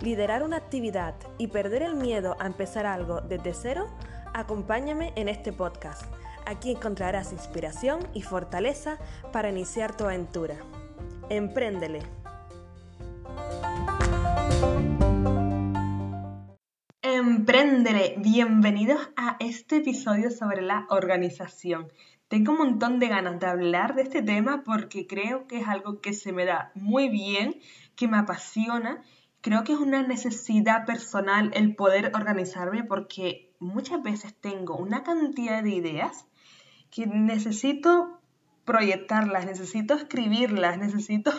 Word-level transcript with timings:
liderar 0.00 0.42
una 0.42 0.56
actividad 0.56 1.14
y 1.38 1.48
perder 1.48 1.82
el 1.82 1.94
miedo 1.94 2.36
a 2.38 2.46
empezar 2.46 2.86
algo 2.86 3.20
desde 3.20 3.54
cero, 3.54 3.88
acompáñame 4.34 5.12
en 5.16 5.28
este 5.28 5.52
podcast. 5.52 6.04
Aquí 6.44 6.70
encontrarás 6.70 7.32
inspiración 7.32 8.06
y 8.14 8.22
fortaleza 8.22 8.98
para 9.32 9.50
iniciar 9.50 9.96
tu 9.96 10.04
aventura. 10.04 10.56
Empréndele. 11.28 12.00
Empréndele. 17.02 18.14
Bienvenidos 18.18 19.10
a 19.16 19.36
este 19.40 19.78
episodio 19.78 20.30
sobre 20.30 20.62
la 20.62 20.86
organización. 20.90 21.88
Tengo 22.28 22.52
un 22.52 22.58
montón 22.58 22.98
de 22.98 23.08
ganas 23.08 23.40
de 23.40 23.46
hablar 23.46 23.94
de 23.94 24.02
este 24.02 24.22
tema 24.22 24.62
porque 24.64 25.06
creo 25.06 25.46
que 25.46 25.60
es 25.60 25.68
algo 25.68 26.00
que 26.00 26.12
se 26.12 26.32
me 26.32 26.44
da 26.44 26.72
muy 26.74 27.08
bien, 27.08 27.60
que 27.94 28.08
me 28.08 28.18
apasiona 28.18 29.02
creo 29.46 29.62
que 29.62 29.74
es 29.74 29.78
una 29.78 30.02
necesidad 30.02 30.86
personal 30.86 31.52
el 31.54 31.76
poder 31.76 32.10
organizarme 32.16 32.82
porque 32.82 33.54
muchas 33.60 34.02
veces 34.02 34.34
tengo 34.34 34.76
una 34.76 35.04
cantidad 35.04 35.62
de 35.62 35.70
ideas 35.70 36.26
que 36.90 37.06
necesito 37.06 38.18
proyectarlas, 38.64 39.46
necesito 39.46 39.94
escribirlas, 39.94 40.78
necesito 40.86 41.30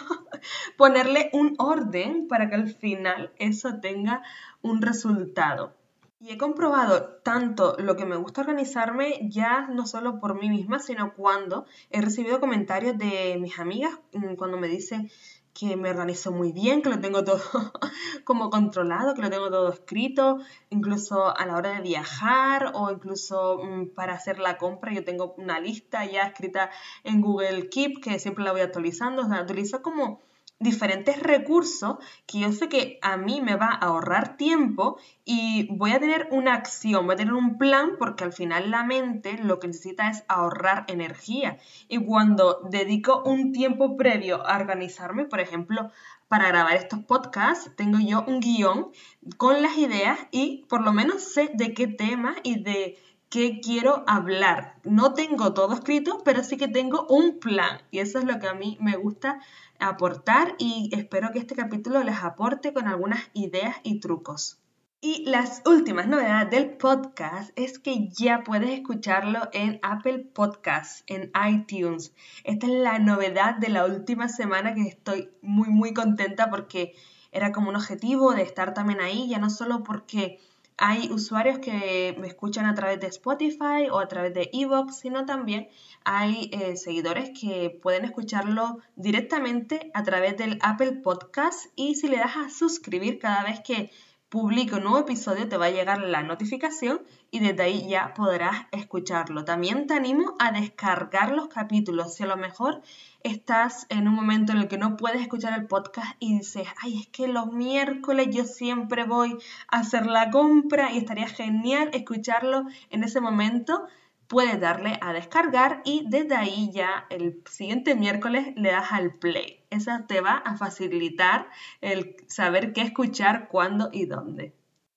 ponerle 0.77 1.29
un 1.33 1.55
orden 1.57 2.29
para 2.29 2.47
que 2.47 2.55
al 2.55 2.69
final 2.73 3.33
eso 3.39 3.81
tenga 3.81 4.23
un 4.61 4.81
resultado. 4.81 5.75
Y 6.21 6.31
he 6.31 6.37
comprobado 6.37 7.19
tanto 7.23 7.75
lo 7.77 7.97
que 7.97 8.05
me 8.05 8.15
gusta 8.15 8.39
organizarme, 8.39 9.19
ya 9.29 9.67
no 9.67 9.85
solo 9.85 10.21
por 10.21 10.39
mí 10.39 10.49
misma, 10.49 10.79
sino 10.79 11.13
cuando 11.13 11.65
he 11.91 12.01
recibido 12.01 12.39
comentarios 12.39 12.97
de 12.97 13.37
mis 13.39 13.59
amigas, 13.59 13.99
mm, 14.13 14.35
cuando 14.35 14.57
me 14.57 14.69
dicen, 14.69 15.11
que 15.57 15.75
me 15.75 15.89
organizo 15.89 16.31
muy 16.31 16.51
bien, 16.51 16.83
que 16.83 16.89
lo 16.89 16.99
tengo 16.99 17.23
todo 17.23 17.41
como 18.23 18.51
controlado, 18.51 19.15
que 19.15 19.23
lo 19.23 19.31
tengo 19.31 19.49
todo 19.49 19.73
escrito, 19.73 20.37
incluso 20.69 21.35
a 21.35 21.47
la 21.47 21.55
hora 21.55 21.71
de 21.71 21.81
viajar 21.81 22.73
o 22.75 22.91
incluso 22.91 23.57
mm, 23.63 23.87
para 23.95 24.13
hacer 24.13 24.37
la 24.37 24.59
compra, 24.59 24.93
yo 24.93 25.03
tengo 25.03 25.33
una 25.35 25.59
lista 25.59 26.05
ya 26.05 26.27
escrita 26.27 26.69
en 27.03 27.21
Google 27.21 27.69
Keep 27.69 28.01
que 28.03 28.19
siempre 28.19 28.43
la 28.43 28.51
voy 28.51 28.61
actualizando, 28.61 29.23
o 29.23 29.27
sea, 29.27 29.41
utilizo 29.41 29.81
como 29.81 30.21
diferentes 30.59 31.21
recursos 31.21 31.97
que 32.25 32.39
yo 32.39 32.51
sé 32.51 32.67
que 32.67 32.99
a 33.01 33.15
mí 33.17 33.41
me 33.41 33.55
va 33.55 33.67
a 33.67 33.87
ahorrar 33.87 34.37
tiempo 34.37 34.97
y 35.23 35.67
voy 35.75 35.91
a 35.91 35.99
tener 35.99 36.27
una 36.31 36.55
acción, 36.55 37.05
voy 37.05 37.13
a 37.13 37.17
tener 37.17 37.33
un 37.33 37.57
plan 37.57 37.91
porque 37.99 38.23
al 38.23 38.33
final 38.33 38.71
la 38.71 38.83
mente 38.83 39.37
lo 39.37 39.59
que 39.59 39.67
necesita 39.67 40.09
es 40.09 40.23
ahorrar 40.27 40.85
energía. 40.87 41.57
Y 41.87 42.03
cuando 42.03 42.61
dedico 42.69 43.23
un 43.23 43.51
tiempo 43.51 43.97
previo 43.97 44.45
a 44.47 44.57
organizarme, 44.57 45.25
por 45.25 45.39
ejemplo, 45.39 45.91
para 46.27 46.47
grabar 46.47 46.75
estos 46.75 46.99
podcasts, 46.99 47.71
tengo 47.75 47.99
yo 47.99 48.23
un 48.27 48.39
guion 48.39 48.91
con 49.37 49.61
las 49.61 49.77
ideas 49.77 50.19
y 50.31 50.65
por 50.67 50.81
lo 50.81 50.91
menos 50.91 51.23
sé 51.23 51.51
de 51.53 51.73
qué 51.73 51.87
tema 51.87 52.35
y 52.43 52.61
de 52.61 52.97
qué 53.29 53.59
quiero 53.61 54.03
hablar. 54.07 54.75
No 54.83 55.13
tengo 55.13 55.53
todo 55.53 55.73
escrito, 55.73 56.21
pero 56.23 56.43
sí 56.43 56.57
que 56.57 56.67
tengo 56.67 57.05
un 57.09 57.39
plan 57.39 57.81
y 57.91 57.99
eso 57.99 58.19
es 58.19 58.25
lo 58.25 58.39
que 58.39 58.47
a 58.47 58.53
mí 58.53 58.77
me 58.79 58.95
gusta 58.95 59.39
aportar 59.79 60.55
y 60.57 60.89
espero 60.93 61.31
que 61.31 61.39
este 61.39 61.55
capítulo 61.55 62.03
les 62.03 62.23
aporte 62.23 62.73
con 62.73 62.87
algunas 62.87 63.29
ideas 63.33 63.75
y 63.83 63.99
trucos. 63.99 64.59
Y 64.99 65.25
las 65.25 65.61
últimas 65.67 66.07
novedades 66.07 66.49
del 66.49 66.71
podcast 66.71 67.51
es 67.55 67.77
que 67.77 68.09
ya 68.09 68.43
puedes 68.43 68.71
escucharlo 68.71 69.47
en 69.53 69.79
Apple 69.83 70.27
Podcasts, 70.33 71.03
en 71.05 71.31
iTunes. 71.47 72.13
Esta 72.43 72.65
es 72.65 72.73
la 72.73 72.97
novedad 72.97 73.57
de 73.57 73.69
la 73.69 73.85
última 73.85 74.27
semana 74.27 74.73
que 74.73 74.81
estoy 74.81 75.29
muy 75.43 75.69
muy 75.69 75.93
contenta 75.93 76.49
porque 76.49 76.95
era 77.31 77.51
como 77.51 77.69
un 77.69 77.75
objetivo 77.75 78.33
de 78.33 78.41
estar 78.41 78.73
también 78.73 78.99
ahí, 78.99 79.29
ya 79.29 79.37
no 79.37 79.51
solo 79.51 79.83
porque 79.83 80.39
hay 80.77 81.11
usuarios 81.11 81.59
que 81.59 82.15
me 82.19 82.27
escuchan 82.27 82.65
a 82.65 82.75
través 82.75 82.99
de 82.99 83.07
Spotify 83.07 83.89
o 83.91 83.99
a 83.99 84.07
través 84.07 84.33
de 84.33 84.49
Evox, 84.53 84.97
sino 84.99 85.25
también 85.25 85.69
hay 86.03 86.49
eh, 86.53 86.77
seguidores 86.77 87.31
que 87.39 87.79
pueden 87.81 88.05
escucharlo 88.05 88.79
directamente 88.95 89.91
a 89.95 90.03
través 90.03 90.37
del 90.37 90.59
Apple 90.61 90.93
Podcast 91.03 91.65
y 91.75 91.95
si 91.95 92.07
le 92.07 92.17
das 92.17 92.37
a 92.37 92.49
suscribir 92.49 93.17
cada 93.17 93.43
vez 93.43 93.59
que 93.61 93.91
publico 94.29 94.75
un 94.75 94.83
nuevo 94.83 94.99
episodio 94.99 95.47
te 95.47 95.55
va 95.55 95.67
a 95.67 95.71
llegar 95.71 96.01
la 96.01 96.21
notificación 96.21 97.01
y 97.31 97.39
desde 97.39 97.63
ahí 97.63 97.87
ya 97.87 98.13
podrás 98.13 98.65
escucharlo. 98.71 99.45
También 99.45 99.87
te 99.87 99.93
animo 99.93 100.35
a 100.37 100.51
descargar 100.51 101.31
los 101.31 101.47
capítulos. 101.47 102.13
Si 102.13 102.23
a 102.23 102.27
lo 102.27 102.35
mejor 102.35 102.81
estás 103.23 103.85
en 103.89 104.07
un 104.07 104.15
momento 104.15 104.51
en 104.51 104.59
el 104.59 104.67
que 104.67 104.77
no 104.77 104.97
puedes 104.97 105.21
escuchar 105.21 105.57
el 105.57 105.67
podcast 105.67 106.15
y 106.19 106.39
dices, 106.39 106.67
ay, 106.81 106.99
es 106.99 107.07
que 107.07 107.29
los 107.29 107.47
miércoles 107.47 108.27
yo 108.31 108.43
siempre 108.43 109.05
voy 109.05 109.37
a 109.69 109.79
hacer 109.79 110.05
la 110.05 110.29
compra 110.29 110.91
y 110.91 110.97
estaría 110.97 111.27
genial 111.27 111.89
escucharlo 111.93 112.65
en 112.89 113.03
ese 113.05 113.21
momento 113.21 113.87
puedes 114.27 114.59
darle 114.59 114.97
a 115.01 115.13
descargar 115.13 115.81
y 115.85 116.05
desde 116.07 116.35
ahí 116.35 116.69
ya 116.71 117.05
el 117.09 117.41
siguiente 117.49 117.95
miércoles 117.95 118.53
le 118.55 118.71
das 118.71 118.91
al 118.91 119.13
play. 119.13 119.63
Eso 119.69 119.91
te 120.07 120.21
va 120.21 120.33
a 120.33 120.55
facilitar 120.55 121.47
el 121.81 122.15
saber 122.27 122.73
qué 122.73 122.81
escuchar, 122.81 123.47
cuándo 123.47 123.89
y 123.91 124.05
dónde. 124.05 124.53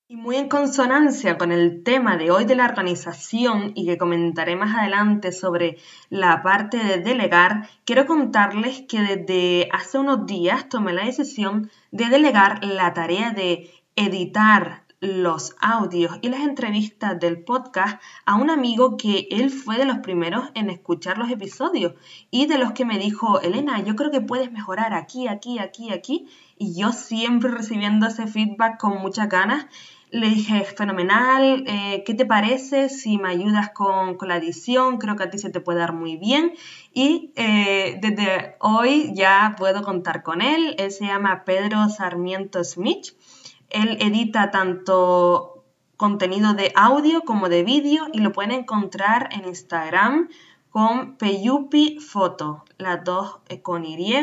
Y 0.09 0.17
muy 0.17 0.35
en 0.35 0.49
consonancia 0.49 1.39
con 1.39 1.53
el 1.53 1.85
tema 1.85 2.17
de 2.17 2.33
hoy 2.33 2.45
de 2.45 2.57
la 2.57 2.65
organización 2.65 3.71
y 3.77 3.87
que 3.87 3.97
comentaré 3.97 4.57
más 4.57 4.77
adelante 4.77 5.31
sobre 5.31 5.79
la 6.09 6.43
parte 6.43 6.79
de 6.79 6.99
delegar, 6.99 7.69
quiero 7.85 8.07
contarles 8.07 8.83
que 8.89 9.01
desde 9.01 9.69
hace 9.71 9.99
unos 9.99 10.27
días 10.27 10.69
tomé 10.69 10.93
la 10.95 11.05
decisión 11.05 11.71
de 11.93 12.07
delegar 12.07 12.65
la 12.65 12.93
tarea 12.93 13.31
de 13.31 13.71
editar 13.95 14.83
los 15.01 15.57
audios 15.61 16.19
y 16.21 16.29
las 16.29 16.41
entrevistas 16.41 17.19
del 17.19 17.43
podcast 17.43 18.01
a 18.27 18.37
un 18.37 18.51
amigo 18.51 18.99
que 18.99 19.29
él 19.31 19.51
fue 19.51 19.79
de 19.79 19.87
los 19.87 19.99
primeros 19.99 20.51
en 20.55 20.69
escuchar 20.69 21.17
los 21.17 21.31
episodios 21.31 21.95
y 22.31 22.47
de 22.47 22.59
los 22.59 22.73
que 22.73 22.85
me 22.85 22.99
dijo, 22.99 23.41
Elena, 23.41 23.83
yo 23.83 23.97
creo 23.97 24.11
que 24.11 24.21
puedes 24.21 24.53
mejorar 24.53 24.93
aquí, 24.93 25.27
aquí, 25.27 25.59
aquí, 25.59 25.91
aquí. 25.91 26.29
Y 26.59 26.79
yo 26.79 26.93
siempre 26.93 27.51
recibiendo 27.51 28.07
ese 28.07 28.27
feedback 28.27 28.79
con 28.79 29.01
muchas 29.01 29.31
ganas, 29.31 29.67
le 30.11 30.29
dije, 30.29 30.65
fenomenal, 30.65 31.65
eh, 31.67 32.03
¿qué 32.05 32.15
te 32.15 32.27
parece 32.27 32.89
si 32.89 33.17
me 33.17 33.31
ayudas 33.31 33.71
con, 33.71 34.19
la 34.23 34.37
edición? 34.37 34.99
Creo 34.99 35.17
que 35.17 35.23
a 35.23 35.31
ti 35.31 35.39
se 35.39 35.51
te 35.51 35.61
puede 35.61 35.79
dar 35.79 35.93
muy 35.93 36.17
bien. 36.17 36.53
Y 36.93 37.33
eh, 37.37 37.99
desde 38.03 38.57
hoy 38.59 39.13
ya 39.15 39.55
puedo 39.57 39.83
contar 39.83 40.23
con 40.23 40.43
él. 40.43 40.75
Él 40.79 40.91
se 40.91 41.07
llama 41.07 41.45
Pedro 41.45 41.89
Sarmiento 41.89 42.65
Smith 42.65 43.15
él 43.71 43.97
edita 44.01 44.51
tanto 44.51 45.65
contenido 45.97 46.55
de 46.55 46.73
audio 46.77 47.23
como 47.23 47.49
de 47.49 47.63
vídeo 47.63 48.07
y 48.13 48.21
lo 48.21 48.33
pueden 48.33 48.53
encontrar 48.53 49.29
en 49.33 49.47
Instagram 49.47 50.29
con 50.71 51.17
Peyupi 51.17 51.99
Foto, 51.99 52.65
las 52.79 53.05
dos 53.05 53.41
eh, 53.49 53.61
con 53.61 53.85
Y. 53.85 54.15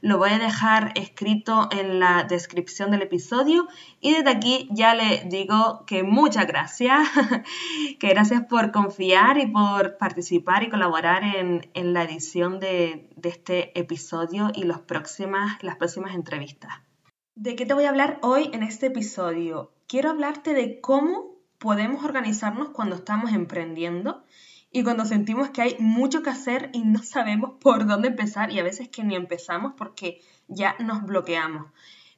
Lo 0.00 0.18
voy 0.18 0.30
a 0.30 0.38
dejar 0.38 0.92
escrito 0.94 1.68
en 1.72 1.98
la 1.98 2.24
descripción 2.24 2.90
del 2.90 3.02
episodio 3.02 3.66
y 4.00 4.14
desde 4.14 4.30
aquí 4.30 4.68
ya 4.70 4.94
le 4.94 5.24
digo 5.26 5.84
que 5.84 6.04
muchas 6.04 6.46
gracias, 6.46 7.08
que 7.98 8.08
gracias 8.08 8.44
por 8.44 8.70
confiar 8.70 9.38
y 9.38 9.48
por 9.48 9.98
participar 9.98 10.62
y 10.62 10.70
colaborar 10.70 11.22
en, 11.24 11.92
la 11.92 12.04
edición 12.04 12.60
de, 12.60 13.10
de, 13.16 13.28
este 13.28 13.78
episodio 13.78 14.50
y 14.54 14.64
los 14.64 14.80
próximas, 14.80 15.62
las 15.62 15.76
próximas 15.76 16.14
entrevistas. 16.14 16.85
¿De 17.36 17.54
qué 17.54 17.66
te 17.66 17.74
voy 17.74 17.84
a 17.84 17.90
hablar 17.90 18.18
hoy 18.22 18.48
en 18.54 18.62
este 18.62 18.86
episodio? 18.86 19.70
Quiero 19.86 20.08
hablarte 20.08 20.54
de 20.54 20.80
cómo 20.80 21.36
podemos 21.58 22.02
organizarnos 22.02 22.70
cuando 22.70 22.96
estamos 22.96 23.34
emprendiendo 23.34 24.24
y 24.72 24.82
cuando 24.82 25.04
sentimos 25.04 25.50
que 25.50 25.60
hay 25.60 25.76
mucho 25.78 26.22
que 26.22 26.30
hacer 26.30 26.70
y 26.72 26.84
no 26.84 27.02
sabemos 27.02 27.50
por 27.60 27.86
dónde 27.86 28.08
empezar 28.08 28.50
y 28.50 28.58
a 28.58 28.62
veces 28.62 28.88
que 28.88 29.04
ni 29.04 29.16
empezamos 29.16 29.74
porque 29.76 30.22
ya 30.48 30.76
nos 30.78 31.02
bloqueamos. 31.02 31.66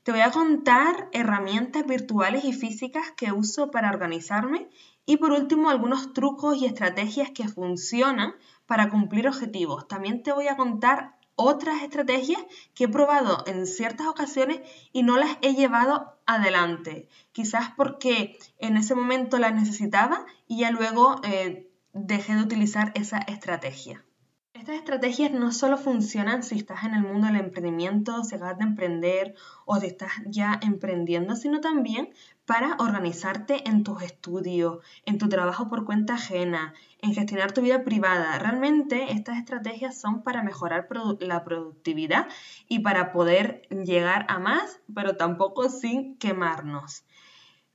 Te 0.04 0.12
voy 0.12 0.20
a 0.20 0.30
contar 0.30 1.08
herramientas 1.10 1.84
virtuales 1.84 2.44
y 2.44 2.52
físicas 2.52 3.10
que 3.16 3.32
uso 3.32 3.72
para 3.72 3.90
organizarme 3.90 4.70
y 5.04 5.16
por 5.16 5.32
último 5.32 5.68
algunos 5.68 6.12
trucos 6.12 6.58
y 6.58 6.66
estrategias 6.66 7.30
que 7.30 7.48
funcionan 7.48 8.34
para 8.66 8.88
cumplir 8.88 9.26
objetivos. 9.26 9.88
También 9.88 10.22
te 10.22 10.30
voy 10.30 10.46
a 10.46 10.56
contar 10.56 11.17
otras 11.38 11.82
estrategias 11.82 12.42
que 12.74 12.84
he 12.84 12.88
probado 12.88 13.44
en 13.46 13.66
ciertas 13.66 14.08
ocasiones 14.08 14.60
y 14.92 15.04
no 15.04 15.16
las 15.16 15.38
he 15.40 15.54
llevado 15.54 16.18
adelante. 16.26 17.08
Quizás 17.30 17.70
porque 17.76 18.36
en 18.58 18.76
ese 18.76 18.96
momento 18.96 19.38
las 19.38 19.54
necesitaba 19.54 20.26
y 20.48 20.58
ya 20.58 20.72
luego 20.72 21.20
eh, 21.22 21.70
dejé 21.92 22.34
de 22.34 22.42
utilizar 22.42 22.90
esa 22.96 23.18
estrategia. 23.18 24.04
Estas 24.52 24.74
estrategias 24.74 25.30
no 25.30 25.52
solo 25.52 25.76
funcionan 25.76 26.42
si 26.42 26.56
estás 26.56 26.82
en 26.82 26.94
el 26.94 27.02
mundo 27.02 27.28
del 27.28 27.36
emprendimiento, 27.36 28.24
si 28.24 28.34
acabas 28.34 28.58
de 28.58 28.64
emprender 28.64 29.36
o 29.64 29.78
si 29.78 29.86
estás 29.86 30.10
ya 30.26 30.58
emprendiendo, 30.60 31.36
sino 31.36 31.60
también 31.60 32.10
para 32.48 32.76
organizarte 32.78 33.68
en 33.68 33.84
tus 33.84 34.00
estudios, 34.00 34.78
en 35.04 35.18
tu 35.18 35.28
trabajo 35.28 35.68
por 35.68 35.84
cuenta 35.84 36.14
ajena, 36.14 36.72
en 37.02 37.12
gestionar 37.12 37.52
tu 37.52 37.60
vida 37.60 37.84
privada. 37.84 38.38
Realmente 38.38 39.12
estas 39.12 39.36
estrategias 39.36 40.00
son 40.00 40.22
para 40.22 40.42
mejorar 40.42 40.88
la 41.20 41.44
productividad 41.44 42.26
y 42.66 42.78
para 42.78 43.12
poder 43.12 43.68
llegar 43.68 44.24
a 44.30 44.38
más, 44.38 44.80
pero 44.94 45.18
tampoco 45.18 45.68
sin 45.68 46.16
quemarnos. 46.16 47.04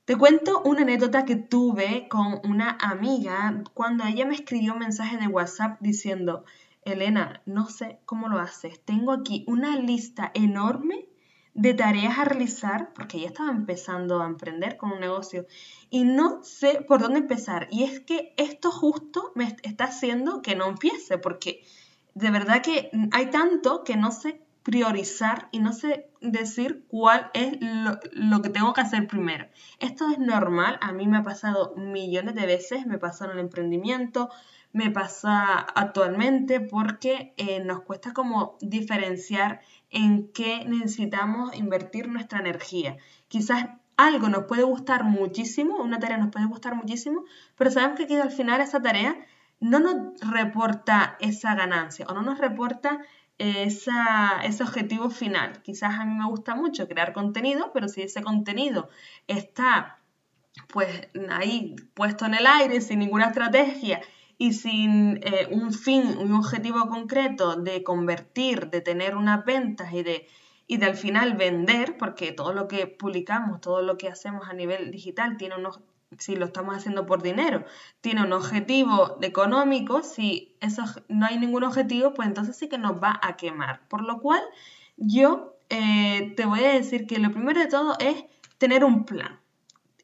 Te 0.06 0.16
cuento 0.16 0.60
una 0.64 0.82
anécdota 0.82 1.24
que 1.24 1.36
tuve 1.36 2.08
con 2.08 2.40
una 2.42 2.76
amiga 2.80 3.62
cuando 3.74 4.02
ella 4.02 4.26
me 4.26 4.34
escribió 4.34 4.72
un 4.72 4.80
mensaje 4.80 5.18
de 5.18 5.28
WhatsApp 5.28 5.78
diciendo, 5.82 6.44
Elena, 6.84 7.42
no 7.46 7.66
sé 7.66 8.00
cómo 8.06 8.26
lo 8.26 8.40
haces. 8.40 8.84
Tengo 8.84 9.12
aquí 9.12 9.44
una 9.46 9.78
lista 9.78 10.32
enorme 10.34 11.06
de 11.54 11.72
tareas 11.72 12.18
a 12.18 12.24
realizar, 12.24 12.92
porque 12.94 13.18
ella 13.18 13.28
estaba 13.28 13.50
empezando 13.50 14.20
a 14.20 14.26
emprender 14.26 14.76
con 14.76 14.92
un 14.92 15.00
negocio 15.00 15.46
y 15.88 16.04
no 16.04 16.42
sé 16.42 16.84
por 16.86 17.00
dónde 17.00 17.20
empezar. 17.20 17.68
Y 17.70 17.84
es 17.84 18.00
que 18.00 18.34
esto 18.36 18.70
justo 18.72 19.32
me 19.36 19.56
está 19.62 19.84
haciendo 19.84 20.42
que 20.42 20.56
no 20.56 20.66
empiece, 20.66 21.16
porque 21.18 21.64
de 22.14 22.30
verdad 22.30 22.60
que 22.60 22.90
hay 23.12 23.30
tanto 23.30 23.84
que 23.84 23.96
no 23.96 24.10
sé 24.10 24.42
priorizar 24.64 25.48
y 25.52 25.58
no 25.60 25.72
sé 25.72 26.10
decir 26.20 26.86
cuál 26.88 27.30
es 27.34 27.58
lo, 27.60 28.00
lo, 28.12 28.42
que 28.42 28.48
tengo 28.48 28.72
que 28.72 28.80
hacer 28.80 29.06
primero. 29.06 29.46
Esto 29.78 30.10
es 30.10 30.18
normal, 30.18 30.78
a 30.80 30.92
mí 30.92 31.06
me 31.06 31.18
ha 31.18 31.22
pasado 31.22 31.74
millones 31.76 32.34
de 32.34 32.46
veces, 32.46 32.86
me 32.86 32.98
pasó 32.98 33.26
en 33.26 33.32
el 33.32 33.38
emprendimiento, 33.40 34.30
me 34.74 34.90
pasa 34.90 35.54
actualmente 35.54 36.60
porque 36.60 37.32
eh, 37.36 37.60
nos 37.60 37.82
cuesta 37.82 38.12
como 38.12 38.58
diferenciar 38.60 39.60
en 39.94 40.28
qué 40.32 40.64
necesitamos 40.66 41.54
invertir 41.56 42.08
nuestra 42.08 42.40
energía. 42.40 42.96
Quizás 43.28 43.66
algo 43.96 44.28
nos 44.28 44.44
puede 44.44 44.64
gustar 44.64 45.04
muchísimo, 45.04 45.76
una 45.76 46.00
tarea 46.00 46.18
nos 46.18 46.30
puede 46.30 46.46
gustar 46.46 46.74
muchísimo, 46.74 47.24
pero 47.56 47.70
sabemos 47.70 47.98
que 47.98 48.20
al 48.20 48.32
final 48.32 48.60
esa 48.60 48.82
tarea 48.82 49.16
no 49.60 49.78
nos 49.78 50.20
reporta 50.20 51.16
esa 51.20 51.54
ganancia 51.54 52.06
o 52.08 52.12
no 52.12 52.22
nos 52.22 52.38
reporta 52.38 53.00
esa, 53.38 54.40
ese 54.44 54.62
objetivo 54.64 55.10
final. 55.10 55.62
Quizás 55.62 55.98
a 55.98 56.04
mí 56.04 56.14
me 56.14 56.26
gusta 56.26 56.56
mucho 56.56 56.88
crear 56.88 57.12
contenido, 57.12 57.70
pero 57.72 57.88
si 57.88 58.02
ese 58.02 58.22
contenido 58.22 58.88
está 59.28 59.98
pues 60.68 61.08
ahí 61.30 61.74
puesto 61.94 62.26
en 62.26 62.34
el 62.34 62.46
aire 62.46 62.80
sin 62.80 63.00
ninguna 63.00 63.26
estrategia 63.26 64.00
y 64.38 64.52
sin 64.52 65.20
eh, 65.22 65.48
un 65.50 65.72
fin, 65.72 66.16
un 66.18 66.32
objetivo 66.32 66.88
concreto 66.88 67.56
de 67.56 67.82
convertir, 67.82 68.70
de 68.70 68.80
tener 68.80 69.16
unas 69.16 69.44
ventas 69.44 69.92
y 69.92 70.02
de, 70.02 70.26
y 70.66 70.78
de 70.78 70.86
al 70.86 70.96
final 70.96 71.34
vender, 71.34 71.96
porque 71.98 72.32
todo 72.32 72.52
lo 72.52 72.68
que 72.68 72.86
publicamos, 72.86 73.60
todo 73.60 73.82
lo 73.82 73.96
que 73.96 74.08
hacemos 74.08 74.48
a 74.48 74.52
nivel 74.52 74.90
digital 74.90 75.36
tiene 75.36 75.56
unos, 75.56 75.80
si 76.18 76.36
lo 76.36 76.46
estamos 76.46 76.76
haciendo 76.76 77.06
por 77.06 77.22
dinero, 77.22 77.64
tiene 78.00 78.22
un 78.22 78.32
objetivo 78.32 79.18
económico, 79.22 80.02
si 80.02 80.56
eso 80.60 80.84
no 81.08 81.26
hay 81.26 81.38
ningún 81.38 81.64
objetivo, 81.64 82.14
pues 82.14 82.28
entonces 82.28 82.56
sí 82.56 82.68
que 82.68 82.78
nos 82.78 83.02
va 83.02 83.18
a 83.22 83.36
quemar. 83.36 83.86
Por 83.88 84.02
lo 84.02 84.20
cual, 84.20 84.42
yo 84.96 85.56
eh, 85.70 86.34
te 86.36 86.44
voy 86.44 86.64
a 86.64 86.72
decir 86.72 87.06
que 87.06 87.18
lo 87.18 87.30
primero 87.30 87.60
de 87.60 87.66
todo 87.66 87.96
es 87.98 88.24
tener 88.58 88.84
un 88.84 89.04
plan. 89.04 89.40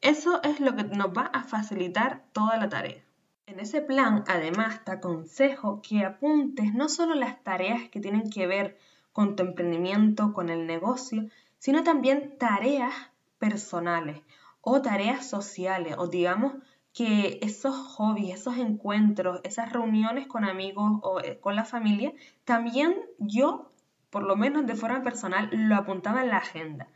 Eso 0.01 0.41
es 0.43 0.59
lo 0.59 0.75
que 0.75 0.83
nos 0.83 1.07
va 1.07 1.29
a 1.33 1.43
facilitar 1.43 2.23
toda 2.33 2.57
la 2.57 2.69
tarea. 2.69 3.03
En 3.51 3.59
ese 3.59 3.81
plan, 3.81 4.23
además, 4.27 4.81
te 4.85 4.93
aconsejo 4.93 5.81
que 5.81 6.05
apuntes 6.05 6.73
no 6.73 6.87
solo 6.87 7.15
las 7.15 7.43
tareas 7.43 7.89
que 7.89 7.99
tienen 7.99 8.29
que 8.29 8.47
ver 8.47 8.77
con 9.11 9.35
tu 9.35 9.43
emprendimiento, 9.43 10.31
con 10.31 10.47
el 10.47 10.65
negocio, 10.65 11.27
sino 11.57 11.83
también 11.83 12.37
tareas 12.37 12.93
personales 13.39 14.21
o 14.61 14.81
tareas 14.81 15.29
sociales, 15.29 15.95
o 15.97 16.07
digamos 16.07 16.53
que 16.93 17.39
esos 17.41 17.75
hobbies, 17.75 18.35
esos 18.35 18.57
encuentros, 18.57 19.41
esas 19.43 19.73
reuniones 19.73 20.27
con 20.27 20.45
amigos 20.45 21.01
o 21.03 21.19
eh, 21.19 21.37
con 21.41 21.57
la 21.57 21.65
familia, 21.65 22.13
también 22.45 22.95
yo, 23.17 23.69
por 24.11 24.23
lo 24.23 24.37
menos 24.37 24.65
de 24.65 24.75
forma 24.75 25.03
personal, 25.03 25.49
lo 25.51 25.75
apuntaba 25.75 26.21
en 26.23 26.29
la 26.29 26.37
agenda. 26.37 26.87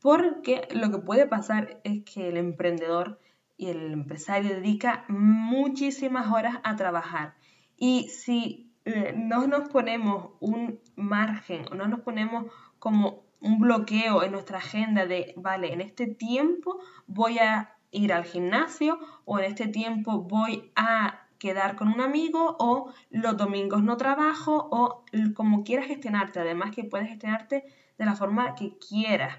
Porque 0.00 0.68
lo 0.70 0.92
que 0.92 0.98
puede 0.98 1.26
pasar 1.26 1.80
es 1.82 2.04
que 2.04 2.28
el 2.28 2.36
emprendedor 2.36 3.18
y 3.56 3.68
el 3.68 3.92
empresario 3.92 4.54
dedica 4.54 5.04
muchísimas 5.08 6.30
horas 6.32 6.58
a 6.64 6.76
trabajar. 6.76 7.34
Y 7.76 8.08
si 8.08 8.72
eh, 8.84 9.14
no 9.16 9.46
nos 9.46 9.68
ponemos 9.68 10.32
un 10.40 10.78
margen 10.96 11.64
no 11.74 11.88
nos 11.88 12.00
ponemos 12.00 12.52
como 12.78 13.24
un 13.40 13.58
bloqueo 13.58 14.22
en 14.22 14.32
nuestra 14.32 14.58
agenda 14.58 15.06
de, 15.06 15.34
vale, 15.36 15.72
en 15.72 15.80
este 15.80 16.06
tiempo 16.06 16.78
voy 17.06 17.38
a 17.38 17.76
ir 17.90 18.12
al 18.12 18.24
gimnasio 18.24 18.98
o 19.24 19.38
en 19.38 19.46
este 19.46 19.68
tiempo 19.68 20.22
voy 20.22 20.70
a 20.76 21.26
quedar 21.38 21.76
con 21.76 21.88
un 21.88 22.00
amigo 22.00 22.56
o 22.58 22.92
los 23.10 23.36
domingos 23.36 23.82
no 23.82 23.96
trabajo 23.96 24.68
o 24.70 25.04
como 25.34 25.62
quieras 25.62 25.86
gestionarte, 25.86 26.40
además 26.40 26.70
que 26.70 26.84
puedes 26.84 27.08
gestionarte 27.08 27.64
de 27.98 28.04
la 28.04 28.16
forma 28.16 28.54
que 28.54 28.76
quieras 28.78 29.38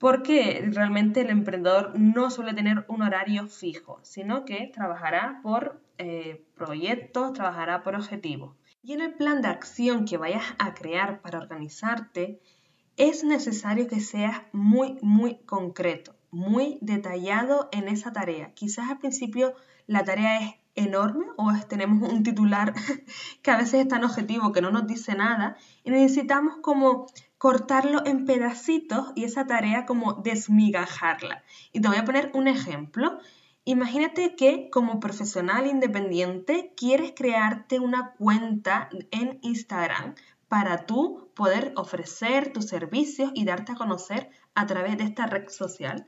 porque 0.00 0.66
realmente 0.72 1.20
el 1.20 1.28
emprendedor 1.28 1.92
no 1.94 2.30
suele 2.30 2.54
tener 2.54 2.86
un 2.88 3.02
horario 3.02 3.46
fijo, 3.46 4.00
sino 4.02 4.46
que 4.46 4.70
trabajará 4.72 5.40
por 5.42 5.78
eh, 5.98 6.42
proyectos, 6.56 7.34
trabajará 7.34 7.82
por 7.82 7.94
objetivos. 7.94 8.56
Y 8.82 8.94
en 8.94 9.02
el 9.02 9.12
plan 9.12 9.42
de 9.42 9.48
acción 9.48 10.06
que 10.06 10.16
vayas 10.16 10.54
a 10.58 10.72
crear 10.72 11.20
para 11.20 11.38
organizarte, 11.38 12.40
es 12.96 13.24
necesario 13.24 13.88
que 13.88 14.00
seas 14.00 14.40
muy, 14.52 14.96
muy 15.02 15.36
concreto, 15.44 16.16
muy 16.30 16.78
detallado 16.80 17.68
en 17.70 17.86
esa 17.86 18.10
tarea. 18.10 18.54
Quizás 18.54 18.88
al 18.88 19.00
principio 19.00 19.54
la 19.86 20.02
tarea 20.02 20.40
es 20.40 20.54
enorme 20.74 21.26
o 21.36 21.52
tenemos 21.68 22.10
un 22.10 22.22
titular 22.22 22.74
que 23.42 23.50
a 23.50 23.56
veces 23.56 23.82
es 23.82 23.88
tan 23.88 24.04
objetivo 24.04 24.52
que 24.52 24.62
no 24.62 24.70
nos 24.70 24.86
dice 24.86 25.14
nada 25.14 25.56
y 25.84 25.90
necesitamos 25.90 26.56
como 26.62 27.06
cortarlo 27.38 28.04
en 28.04 28.26
pedacitos 28.26 29.12
y 29.14 29.24
esa 29.24 29.46
tarea 29.46 29.86
como 29.86 30.14
desmigajarla. 30.14 31.42
Y 31.72 31.80
te 31.80 31.88
voy 31.88 31.96
a 31.96 32.04
poner 32.04 32.30
un 32.34 32.48
ejemplo. 32.48 33.18
Imagínate 33.64 34.36
que 34.36 34.68
como 34.70 35.00
profesional 35.00 35.66
independiente 35.66 36.72
quieres 36.76 37.12
crearte 37.16 37.80
una 37.80 38.12
cuenta 38.18 38.90
en 39.10 39.38
Instagram 39.42 40.14
para 40.48 40.84
tú 40.84 41.30
poder 41.34 41.72
ofrecer 41.76 42.52
tus 42.52 42.66
servicios 42.66 43.30
y 43.34 43.44
darte 43.44 43.72
a 43.72 43.76
conocer 43.76 44.30
a 44.54 44.66
través 44.66 44.98
de 44.98 45.04
esta 45.04 45.26
red 45.26 45.48
social. 45.48 46.06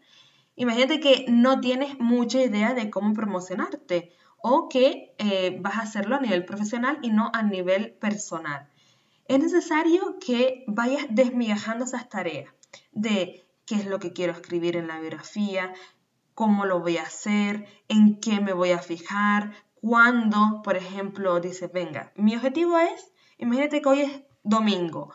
Imagínate 0.57 1.01
que 1.01 1.25
no 1.29 1.61
tienes 1.61 1.99
mucha 1.99 2.43
idea 2.43 2.75
de 2.75 2.91
cómo 2.91 3.15
promocionarte 3.15 4.13
o 4.43 4.69
que 4.69 5.15
eh, 5.19 5.57
vas 5.61 5.77
a 5.77 5.83
hacerlo 5.83 6.17
a 6.17 6.21
nivel 6.21 6.45
profesional 6.45 6.99
y 7.03 7.11
no 7.11 7.31
a 7.33 7.43
nivel 7.43 7.93
personal. 7.95 8.69
Es 9.27 9.39
necesario 9.39 10.19
que 10.19 10.65
vayas 10.67 11.07
desmigajando 11.09 11.85
esas 11.85 12.09
tareas 12.09 12.53
de 12.91 13.47
qué 13.65 13.77
es 13.77 13.87
lo 13.87 13.99
que 13.99 14.13
quiero 14.13 14.33
escribir 14.33 14.77
en 14.77 14.89
la 14.89 14.99
biografía, 14.99 15.73
cómo 16.35 16.67
lo 16.67 16.81
voy 16.81 16.97
a 16.97 17.03
hacer, 17.03 17.67
en 17.89 18.21
qué 18.21 18.41
me 18.41 18.53
voy 18.53 18.73
a 18.73 18.79
fijar, 18.79 19.53
cuándo, 19.81 20.61
por 20.65 20.77
ejemplo, 20.77 21.41
dice, 21.41 21.69
venga, 21.69 22.13
mi 22.17 22.35
objetivo 22.35 22.79
es, 22.79 23.13
imagínate 23.39 23.81
que 23.81 23.89
hoy 23.89 24.01
es 24.01 24.23
domingo, 24.43 25.15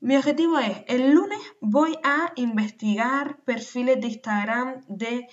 mi 0.00 0.16
objetivo 0.16 0.60
es, 0.60 0.84
el 0.86 1.10
lunes 1.10 1.40
voy 1.60 1.98
a 2.04 2.32
investigar 2.36 3.40
perfiles 3.44 4.00
de 4.00 4.06
Instagram 4.06 4.84
de 4.86 5.28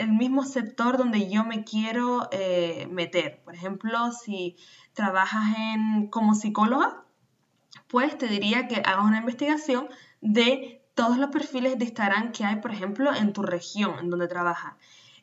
el 0.00 0.12
mismo 0.12 0.44
sector 0.44 0.96
donde 0.96 1.30
yo 1.30 1.44
me 1.44 1.64
quiero 1.64 2.28
eh, 2.32 2.88
meter. 2.90 3.40
Por 3.44 3.54
ejemplo, 3.54 4.12
si 4.12 4.56
trabajas 4.94 5.56
en, 5.56 6.08
como 6.08 6.34
psicóloga, 6.34 7.04
pues 7.88 8.16
te 8.16 8.26
diría 8.26 8.66
que 8.66 8.76
hagas 8.76 9.04
una 9.04 9.18
investigación 9.18 9.88
de 10.20 10.82
todos 10.94 11.18
los 11.18 11.30
perfiles 11.30 11.78
de 11.78 11.84
Instagram 11.84 12.32
que 12.32 12.44
hay, 12.44 12.56
por 12.56 12.72
ejemplo, 12.72 13.14
en 13.14 13.32
tu 13.32 13.42
región, 13.42 13.98
en 14.00 14.10
donde 14.10 14.28
trabajas. 14.28 14.74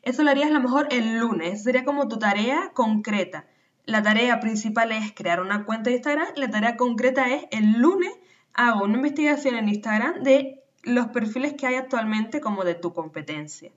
Eso 0.02 0.22
lo 0.22 0.30
harías 0.30 0.50
a 0.50 0.54
lo 0.54 0.60
mejor 0.60 0.88
el 0.90 1.18
lunes, 1.18 1.62
sería 1.64 1.84
como 1.84 2.08
tu 2.08 2.18
tarea 2.18 2.70
concreta. 2.72 3.46
La 3.84 4.02
tarea 4.02 4.38
principal 4.40 4.92
es 4.92 5.12
crear 5.12 5.40
una 5.40 5.64
cuenta 5.64 5.90
de 5.90 5.96
Instagram 5.96 6.28
la 6.36 6.50
tarea 6.50 6.76
concreta 6.76 7.28
es 7.34 7.46
el 7.50 7.80
lunes 7.80 8.12
hago 8.54 8.84
una 8.84 8.96
investigación 8.96 9.54
en 9.54 9.68
Instagram 9.68 10.22
de 10.22 10.62
los 10.82 11.08
perfiles 11.08 11.54
que 11.54 11.66
hay 11.66 11.76
actualmente 11.76 12.40
como 12.40 12.64
de 12.64 12.74
tu 12.74 12.92
competencia. 12.92 13.70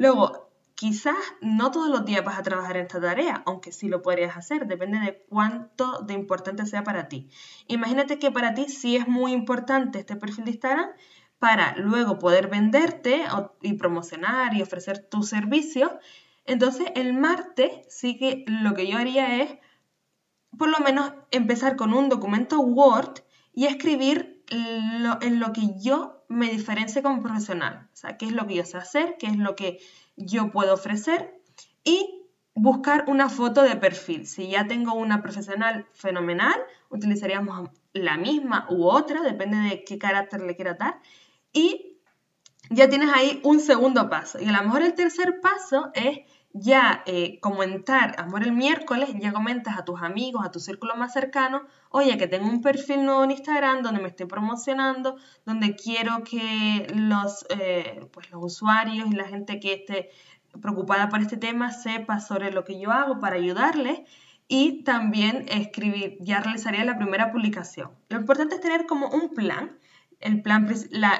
Luego, 0.00 0.50
quizás 0.76 1.18
no 1.42 1.70
todos 1.70 1.90
los 1.90 2.06
días 2.06 2.24
vas 2.24 2.38
a 2.38 2.42
trabajar 2.42 2.78
en 2.78 2.84
esta 2.84 3.02
tarea, 3.02 3.42
aunque 3.44 3.70
sí 3.70 3.86
lo 3.86 4.00
podrías 4.00 4.34
hacer, 4.34 4.66
depende 4.66 4.98
de 4.98 5.26
cuánto 5.28 6.00
de 6.00 6.14
importante 6.14 6.64
sea 6.64 6.82
para 6.84 7.06
ti. 7.06 7.28
Imagínate 7.66 8.18
que 8.18 8.30
para 8.30 8.54
ti 8.54 8.70
sí 8.70 8.96
es 8.96 9.06
muy 9.06 9.32
importante 9.32 9.98
este 9.98 10.16
perfil 10.16 10.46
de 10.46 10.52
Instagram 10.52 10.88
para 11.38 11.76
luego 11.76 12.18
poder 12.18 12.48
venderte 12.48 13.24
y 13.60 13.74
promocionar 13.74 14.54
y 14.54 14.62
ofrecer 14.62 15.06
tus 15.06 15.28
servicios. 15.28 15.92
Entonces 16.46 16.86
el 16.94 17.12
martes 17.12 17.70
sí 17.90 18.16
que 18.16 18.46
lo 18.46 18.72
que 18.72 18.86
yo 18.86 18.96
haría 18.96 19.42
es 19.42 19.58
por 20.56 20.70
lo 20.70 20.78
menos 20.78 21.12
empezar 21.30 21.76
con 21.76 21.92
un 21.92 22.08
documento 22.08 22.58
Word 22.58 23.20
y 23.52 23.66
escribir 23.66 24.42
en 24.48 25.40
lo 25.40 25.52
que 25.52 25.78
yo 25.78 26.19
me 26.30 26.48
diferencie 26.48 27.02
como 27.02 27.22
profesional. 27.22 27.88
O 27.92 27.96
sea, 27.96 28.16
qué 28.16 28.26
es 28.26 28.32
lo 28.32 28.46
que 28.46 28.54
yo 28.54 28.64
sé 28.64 28.78
hacer, 28.78 29.16
qué 29.18 29.26
es 29.26 29.36
lo 29.36 29.56
que 29.56 29.80
yo 30.16 30.52
puedo 30.52 30.72
ofrecer 30.74 31.34
y 31.82 32.28
buscar 32.54 33.04
una 33.08 33.28
foto 33.28 33.62
de 33.62 33.74
perfil. 33.74 34.28
Si 34.28 34.48
ya 34.48 34.68
tengo 34.68 34.94
una 34.94 35.22
profesional 35.22 35.86
fenomenal, 35.92 36.54
utilizaríamos 36.88 37.70
la 37.92 38.16
misma 38.16 38.66
u 38.70 38.84
otra, 38.84 39.22
depende 39.22 39.56
de 39.58 39.84
qué 39.84 39.98
carácter 39.98 40.42
le 40.42 40.54
quiera 40.54 40.74
dar. 40.74 41.00
Y 41.52 41.98
ya 42.70 42.88
tienes 42.88 43.10
ahí 43.12 43.40
un 43.42 43.58
segundo 43.58 44.08
paso. 44.08 44.40
Y 44.40 44.48
a 44.48 44.52
lo 44.52 44.62
mejor 44.62 44.82
el 44.82 44.94
tercer 44.94 45.40
paso 45.40 45.90
es 45.94 46.20
ya 46.52 47.02
eh, 47.06 47.38
comentar, 47.40 48.14
amor 48.18 48.42
el 48.42 48.52
miércoles, 48.52 49.10
ya 49.20 49.32
comentas 49.32 49.78
a 49.78 49.84
tus 49.84 50.02
amigos, 50.02 50.44
a 50.44 50.50
tu 50.50 50.58
círculo 50.58 50.96
más 50.96 51.12
cercano, 51.12 51.62
oye, 51.90 52.18
que 52.18 52.26
tengo 52.26 52.48
un 52.48 52.60
perfil 52.60 53.04
nuevo 53.04 53.22
en 53.24 53.30
Instagram 53.30 53.82
donde 53.82 54.00
me 54.00 54.08
estoy 54.08 54.26
promocionando, 54.26 55.16
donde 55.46 55.76
quiero 55.76 56.24
que 56.24 56.88
los, 56.94 57.46
eh, 57.50 58.06
pues 58.12 58.30
los 58.30 58.42
usuarios 58.42 59.08
y 59.08 59.14
la 59.14 59.28
gente 59.28 59.60
que 59.60 59.74
esté 59.74 60.10
preocupada 60.60 61.08
por 61.08 61.20
este 61.20 61.36
tema 61.36 61.70
sepa 61.70 62.18
sobre 62.18 62.50
lo 62.50 62.64
que 62.64 62.80
yo 62.80 62.90
hago 62.90 63.20
para 63.20 63.36
ayudarles 63.36 64.00
y 64.48 64.82
también 64.82 65.46
escribir, 65.48 66.16
ya 66.20 66.40
realizaría 66.40 66.84
la 66.84 66.98
primera 66.98 67.30
publicación. 67.30 67.92
Lo 68.08 68.18
importante 68.18 68.56
es 68.56 68.60
tener 68.60 68.86
como 68.86 69.08
un 69.08 69.32
plan. 69.32 69.78
El, 70.18 70.42
plan, 70.42 70.68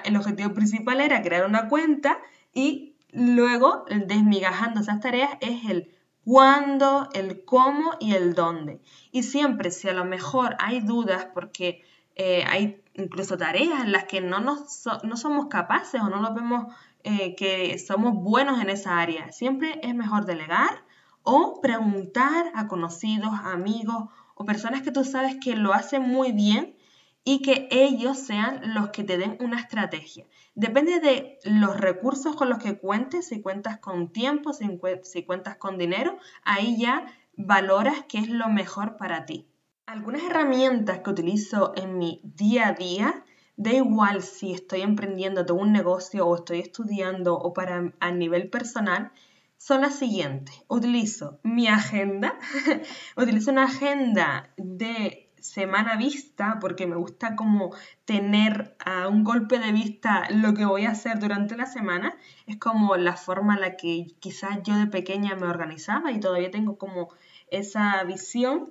el 0.05 0.17
objetivo 0.17 0.53
principal 0.53 1.01
era 1.01 1.23
crear 1.23 1.47
una 1.47 1.69
cuenta 1.69 2.19
y 2.53 2.90
Luego, 3.13 3.85
desmigajando 4.07 4.81
esas 4.81 5.01
tareas 5.01 5.33
es 5.41 5.69
el 5.69 5.91
cuándo, 6.25 7.09
el 7.13 7.45
cómo 7.45 7.93
y 7.99 8.15
el 8.15 8.35
dónde. 8.35 8.81
Y 9.11 9.23
siempre, 9.23 9.71
si 9.71 9.89
a 9.89 9.93
lo 9.93 10.05
mejor 10.05 10.57
hay 10.59 10.81
dudas 10.81 11.27
porque 11.35 11.83
eh, 12.15 12.45
hay 12.47 12.83
incluso 12.95 13.37
tareas 13.37 13.83
en 13.83 13.93
las 13.93 14.05
que 14.05 14.21
no, 14.21 14.41
nos 14.41 14.85
no 15.05 15.17
somos 15.17 15.47
capaces 15.47 16.01
o 16.01 16.09
no 16.09 16.21
nos 16.21 16.35
vemos 16.35 16.73
eh, 17.03 17.35
que 17.35 17.79
somos 17.79 18.15
buenos 18.15 18.61
en 18.61 18.69
esa 18.69 18.99
área, 18.99 19.33
siempre 19.33 19.81
es 19.83 19.95
mejor 19.95 20.27
delegar 20.27 20.85
o 21.23 21.61
preguntar 21.61 22.53
a 22.55 22.69
conocidos, 22.69 23.33
amigos 23.45 24.09
o 24.35 24.45
personas 24.45 24.83
que 24.83 24.91
tú 24.91 25.05
sabes 25.05 25.37
que 25.43 25.57
lo 25.57 25.73
hacen 25.73 26.03
muy 26.03 26.33
bien 26.33 26.77
y 27.25 27.43
que 27.43 27.69
ellos 27.71 28.19
sean 28.19 28.75
los 28.75 28.91
que 28.91 29.05
te 29.05 29.19
den 29.19 29.37
una 29.41 29.61
estrategia. 29.61 30.27
Depende 30.55 31.01
de 31.01 31.39
los 31.45 31.79
recursos 31.79 32.35
con 32.35 32.49
los 32.49 32.59
que 32.59 32.79
cuentes, 32.79 33.29
si 33.29 33.41
cuentas 33.41 33.79
con 33.79 34.13
tiempo, 34.13 34.53
si, 34.53 35.25
cuentas 35.25 35.57
con 35.57 35.79
dinero, 35.79 36.19
ahí 36.45 36.79
ya 36.79 37.07
valoras 37.37 38.05
qué 38.09 38.19
es 38.19 38.29
lo 38.29 38.49
mejor 38.49 38.97
para 38.97 39.27
ti. 39.27 39.47
Algunas 39.87 40.23
herramientas 40.23 41.01
que 41.01 41.11
utilizo 41.11 41.73
en 41.77 41.99
mi 41.99 42.21
día 42.25 42.69
a 42.69 42.73
día, 42.73 43.25
da 43.57 43.73
igual 43.73 44.23
si 44.23 44.53
estoy 44.53 44.81
emprendiendo 44.81 45.45
todo 45.45 45.59
un 45.59 45.73
negocio 45.73 46.27
o 46.27 46.37
estoy 46.37 46.61
estudiando 46.61 47.37
o 47.37 47.53
para 47.53 47.93
a 48.01 48.11
nivel 48.11 48.49
personal, 48.49 49.13
son 49.59 49.83
las 49.83 49.97
siguientes. 49.97 50.63
Utilizo 50.69 51.39
mi 51.43 51.69
agenda, 51.69 52.39
utilizo 53.17 53.51
una 53.51 53.65
agenda 53.65 54.51
de 54.57 55.30
semana 55.41 55.97
vista, 55.97 56.59
porque 56.61 56.87
me 56.87 56.97
gusta 56.97 57.37
como 57.37 57.75
tener 58.05 58.77
a 58.85 59.09
un 59.09 59.25
golpe 59.25 59.59
de 59.59 59.73
vista 59.73 60.29
lo 60.31 60.55
que 60.55 60.65
voy 60.65 60.85
a 60.85 60.91
hacer 60.91 61.19
durante 61.19 61.57
la 61.57 61.67
semana. 61.67 62.17
Es 62.47 62.57
como 62.57 62.97
la 62.97 63.17
forma 63.17 63.55
en 63.55 63.61
la 63.61 63.77
que 63.77 64.07
quizás 64.21 64.63
yo 64.63 64.77
de 64.77 64.87
pequeña 64.87 65.35
me 65.35 65.47
organizaba 65.47 66.13
y 66.13 66.21
todavía 66.21 66.51
tengo 66.51 66.79
como 66.79 67.09
esa 67.51 68.03
visión. 68.05 68.71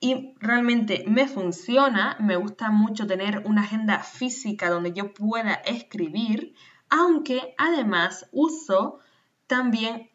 Y 0.00 0.34
realmente 0.38 1.04
me 1.06 1.28
funciona, 1.28 2.16
me 2.20 2.36
gusta 2.36 2.70
mucho 2.70 3.06
tener 3.06 3.42
una 3.46 3.62
agenda 3.62 4.00
física 4.00 4.68
donde 4.68 4.92
yo 4.92 5.14
pueda 5.14 5.54
escribir, 5.54 6.54
aunque 6.90 7.54
además 7.56 8.28
uso 8.32 8.98
también 9.46 10.10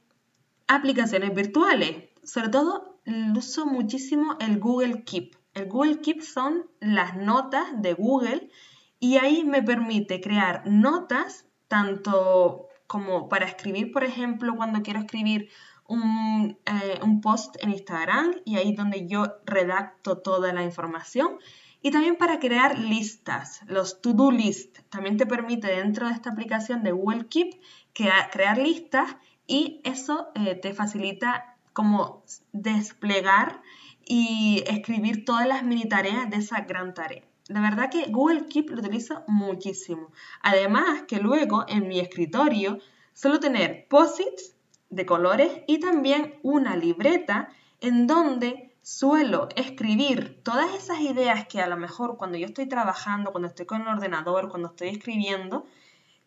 aplicaciones 0.68 1.34
virtuales. 1.34 2.10
Sobre 2.24 2.50
todo 2.50 3.00
uso 3.36 3.66
muchísimo 3.66 4.38
el 4.40 4.60
Google 4.60 5.04
Keep. 5.04 5.39
El 5.54 5.68
Google 5.68 6.00
Keep 6.02 6.22
son 6.22 6.70
las 6.80 7.16
notas 7.16 7.82
de 7.82 7.94
Google 7.94 8.50
y 9.00 9.18
ahí 9.18 9.44
me 9.44 9.64
permite 9.64 10.22
crear 10.22 10.64
notas 10.66 11.46
tanto 11.68 12.68
como 12.88 13.30
para 13.30 13.46
escribir, 13.46 13.92
por 13.92 14.04
ejemplo, 14.04 14.56
cuando 14.56 14.82
quiero 14.82 15.00
escribir 15.00 15.50
un, 15.88 16.58
eh, 16.66 17.00
un, 17.04 17.22
post 17.22 17.56
en 17.62 17.72
Instagram 17.72 18.36
y 18.46 18.58
ahí 18.58 18.74
donde 18.74 19.08
yo 19.08 19.26
redacto 19.46 20.18
toda 20.18 20.54
la 20.54 20.64
información. 20.64 21.38
Y 21.82 21.92
también 21.92 22.18
para 22.18 22.40
crear 22.40 22.78
listas, 22.78 23.62
los 23.66 24.02
to-do 24.02 24.32
list. 24.32 24.80
También 24.90 25.18
te 25.18 25.26
permite 25.26 25.68
dentro 25.68 26.08
de 26.08 26.14
esta 26.14 26.32
aplicación 26.32 26.84
de 26.84 26.92
Google 26.92 27.28
Keep 27.28 27.62
crear 27.94 28.58
listas 28.58 29.16
y 29.48 29.82
eso 29.84 30.30
eh, 30.36 30.56
te 30.56 30.74
facilita 30.74 31.58
como 31.74 32.24
desplegar 32.52 33.62
y 34.10 34.64
escribir 34.66 35.24
todas 35.24 35.48
las 35.48 35.64
mini 35.64 35.88
tareas 35.88 36.30
de 36.32 36.38
esa 36.38 36.62
gran 36.62 36.96
tarea. 36.96 37.22
La 37.48 37.62
verdad 37.62 37.92
que 37.92 38.08
Google 38.10 38.48
Keep 38.48 38.72
lo 38.72 38.80
utilizo 38.80 39.24
muchísimo. 39.28 40.12
Además 40.42 41.04
que 41.08 41.20
luego 41.20 41.64
en 41.68 41.88
mi 41.88 42.00
escritorio 42.00 42.80
suelo 43.14 43.40
tener 43.40 43.88
posits 43.88 44.56
de 44.90 45.06
colores 45.06 45.62
y 45.68 45.80
también 45.80 46.40
una 46.42 46.76
libreta 46.76 47.50
en 47.82 48.08
donde 48.08 48.76
suelo 48.82 49.48
escribir 49.56 50.42
todas 50.44 50.74
esas 50.74 51.02
ideas 51.02 51.48
que 51.48 51.62
a 51.62 51.68
lo 51.68 51.78
mejor 51.78 52.18
cuando 52.18 52.40
yo 52.40 52.48
estoy 52.48 52.68
trabajando, 52.68 53.32
cuando 53.32 53.48
estoy 53.48 53.68
con 53.68 53.84
el 53.84 53.88
ordenador, 53.90 54.50
cuando 54.50 54.70
estoy 54.70 54.90
escribiendo, 54.90 55.68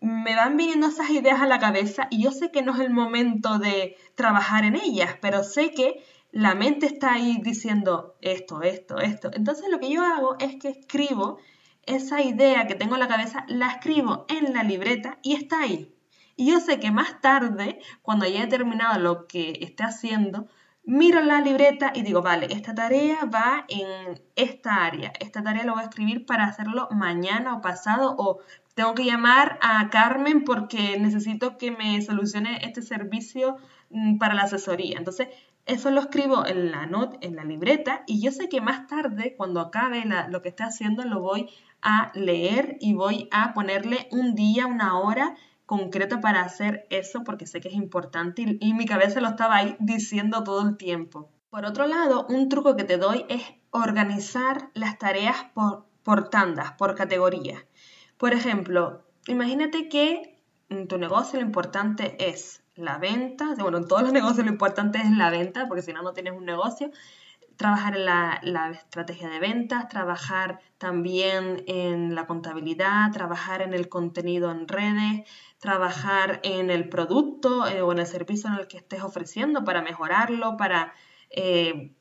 me 0.00 0.36
van 0.36 0.56
viniendo 0.56 0.86
esas 0.86 1.10
ideas 1.10 1.40
a 1.40 1.46
la 1.46 1.58
cabeza 1.58 2.06
y 2.10 2.22
yo 2.22 2.30
sé 2.30 2.52
que 2.52 2.62
no 2.62 2.74
es 2.74 2.80
el 2.80 2.90
momento 2.90 3.58
de 3.58 3.96
trabajar 4.14 4.64
en 4.64 4.76
ellas, 4.76 5.16
pero 5.20 5.42
sé 5.42 5.72
que 5.72 6.04
la 6.32 6.54
mente 6.54 6.86
está 6.86 7.12
ahí 7.12 7.38
diciendo 7.42 8.16
esto, 8.22 8.62
esto, 8.62 8.98
esto. 8.98 9.30
Entonces 9.34 9.66
lo 9.70 9.78
que 9.78 9.90
yo 9.90 10.02
hago 10.02 10.36
es 10.40 10.56
que 10.56 10.70
escribo 10.70 11.38
esa 11.84 12.22
idea 12.22 12.66
que 12.66 12.74
tengo 12.74 12.94
en 12.94 13.00
la 13.00 13.08
cabeza, 13.08 13.44
la 13.48 13.68
escribo 13.68 14.24
en 14.28 14.54
la 14.54 14.62
libreta 14.62 15.18
y 15.22 15.34
está 15.34 15.60
ahí. 15.60 15.94
Y 16.36 16.50
yo 16.50 16.60
sé 16.60 16.80
que 16.80 16.90
más 16.90 17.20
tarde, 17.20 17.80
cuando 18.00 18.26
ya 18.26 18.44
he 18.44 18.46
terminado 18.46 18.98
lo 18.98 19.26
que 19.26 19.58
esté 19.60 19.84
haciendo, 19.84 20.46
miro 20.84 21.20
la 21.20 21.40
libreta 21.42 21.92
y 21.94 22.02
digo, 22.02 22.22
vale, 22.22 22.46
esta 22.50 22.74
tarea 22.74 23.26
va 23.26 23.66
en 23.68 24.20
esta 24.34 24.84
área. 24.84 25.12
Esta 25.20 25.42
tarea 25.42 25.64
lo 25.64 25.74
voy 25.74 25.82
a 25.82 25.86
escribir 25.86 26.24
para 26.24 26.44
hacerlo 26.44 26.88
mañana 26.90 27.54
o 27.54 27.60
pasado 27.60 28.14
o 28.16 28.40
tengo 28.74 28.94
que 28.94 29.04
llamar 29.04 29.58
a 29.60 29.90
Carmen 29.90 30.44
porque 30.44 30.98
necesito 30.98 31.58
que 31.58 31.70
me 31.72 32.00
solucione 32.00 32.64
este 32.64 32.80
servicio 32.80 33.58
mm, 33.90 34.16
para 34.16 34.34
la 34.34 34.42
asesoría. 34.42 34.96
Entonces, 34.96 35.28
eso 35.66 35.90
lo 35.90 36.00
escribo 36.00 36.46
en 36.46 36.70
la 36.70 36.86
not, 36.86 37.16
en 37.20 37.36
la 37.36 37.44
libreta 37.44 38.02
y 38.06 38.20
yo 38.20 38.32
sé 38.32 38.48
que 38.48 38.60
más 38.60 38.86
tarde, 38.86 39.34
cuando 39.36 39.60
acabe 39.60 40.04
lo 40.28 40.42
que 40.42 40.48
esté 40.48 40.64
haciendo, 40.64 41.04
lo 41.04 41.20
voy 41.20 41.48
a 41.80 42.12
leer 42.14 42.76
y 42.80 42.94
voy 42.94 43.28
a 43.30 43.54
ponerle 43.54 44.08
un 44.10 44.34
día, 44.34 44.66
una 44.66 44.98
hora 44.98 45.34
concreta 45.66 46.20
para 46.20 46.42
hacer 46.42 46.86
eso 46.90 47.22
porque 47.24 47.46
sé 47.46 47.60
que 47.60 47.68
es 47.68 47.74
importante 47.74 48.42
y, 48.42 48.58
y 48.60 48.74
mi 48.74 48.86
cabeza 48.86 49.20
lo 49.20 49.28
estaba 49.28 49.56
ahí 49.56 49.76
diciendo 49.78 50.44
todo 50.44 50.68
el 50.68 50.76
tiempo. 50.76 51.30
Por 51.50 51.64
otro 51.64 51.86
lado, 51.86 52.26
un 52.28 52.48
truco 52.48 52.76
que 52.76 52.84
te 52.84 52.96
doy 52.96 53.24
es 53.28 53.42
organizar 53.70 54.70
las 54.74 54.98
tareas 54.98 55.36
por, 55.54 55.86
por 56.02 56.30
tandas, 56.30 56.72
por 56.72 56.94
categorías. 56.94 57.64
Por 58.16 58.32
ejemplo, 58.32 59.02
imagínate 59.26 59.88
que 59.88 60.40
en 60.68 60.88
tu 60.88 60.98
negocio 60.98 61.40
lo 61.40 61.46
importante 61.46 62.16
es 62.30 62.61
la 62.74 62.98
venta, 62.98 63.54
bueno, 63.58 63.78
en 63.78 63.88
todos 63.88 64.02
los 64.02 64.12
negocios 64.12 64.46
lo 64.46 64.52
importante 64.52 64.98
es 64.98 65.10
la 65.10 65.30
venta, 65.30 65.66
porque 65.68 65.82
si 65.82 65.92
no, 65.92 66.02
no 66.02 66.12
tienes 66.12 66.34
un 66.34 66.44
negocio. 66.44 66.90
Trabajar 67.56 67.96
en 67.96 68.06
la, 68.06 68.70
estrategia 68.72 69.28
de 69.28 69.38
ventas, 69.38 69.88
trabajar 69.88 70.60
también 70.78 71.62
en 71.66 72.14
la 72.14 72.26
contabilidad, 72.26 73.12
trabajar 73.12 73.62
en 73.62 73.74
el 73.74 73.88
contenido 73.88 74.50
en 74.50 74.66
redes, 74.66 75.28
trabajar 75.58 76.40
en 76.44 76.70
el 76.70 76.88
producto 76.88 77.68
eh, 77.68 77.82
o 77.82 77.92
en 77.92 77.98
el 77.98 78.06
servicio 78.06 78.48
en 78.48 78.56
el 78.56 78.66
que 78.66 78.78
estés 78.78 79.02
ofreciendo 79.02 79.64
para 79.64 79.82
mejorarlo, 79.82 80.56
para 80.56 80.94
eh, 81.30 81.94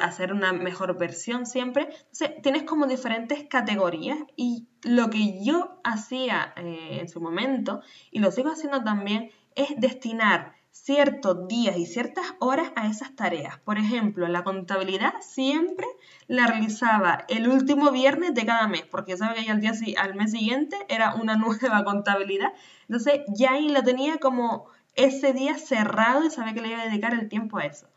hacer 0.00 0.32
una 0.32 0.52
mejor 0.52 0.96
versión 0.96 1.44
siempre. 1.44 1.88
Entonces, 1.90 2.30
tienes 2.42 2.62
como 2.62 2.86
diferentes 2.86 3.44
categorías 3.48 4.18
y 4.36 4.68
lo 4.82 5.10
que 5.10 5.44
yo 5.44 5.80
hacía 5.84 6.52
eh, 6.56 6.98
en 7.00 7.08
su 7.08 7.20
momento 7.20 7.82
y 8.10 8.20
lo 8.20 8.30
sigo 8.30 8.50
haciendo 8.50 8.82
también 8.82 9.30
es 9.54 9.68
destinar 9.76 10.54
ciertos 10.70 11.46
días 11.46 11.76
y 11.76 11.86
ciertas 11.86 12.34
horas 12.40 12.72
a 12.74 12.88
esas 12.88 13.14
tareas. 13.14 13.58
Por 13.60 13.78
ejemplo, 13.78 14.26
la 14.26 14.42
contabilidad 14.42 15.14
siempre 15.20 15.86
la 16.26 16.46
realizaba 16.46 17.24
el 17.28 17.48
último 17.48 17.92
viernes 17.92 18.34
de 18.34 18.44
cada 18.44 18.66
mes, 18.66 18.82
porque 18.82 19.12
ya 19.12 19.18
sabe 19.18 19.44
que 19.44 19.50
al, 19.50 19.60
día, 19.60 19.72
al 19.98 20.14
mes 20.14 20.32
siguiente 20.32 20.76
era 20.88 21.14
una 21.14 21.36
nueva 21.38 21.84
contabilidad. 21.84 22.52
Entonces 22.88 23.20
ya 23.28 23.52
ahí 23.52 23.68
lo 23.68 23.82
tenía 23.82 24.18
como 24.18 24.66
ese 24.96 25.32
día 25.32 25.56
cerrado 25.56 26.24
y 26.24 26.30
sabía 26.30 26.54
que 26.54 26.60
le 26.60 26.68
iba 26.68 26.82
a 26.82 26.86
dedicar 26.86 27.14
el 27.14 27.28
tiempo 27.28 27.58
a 27.58 27.66
eso. 27.66 27.88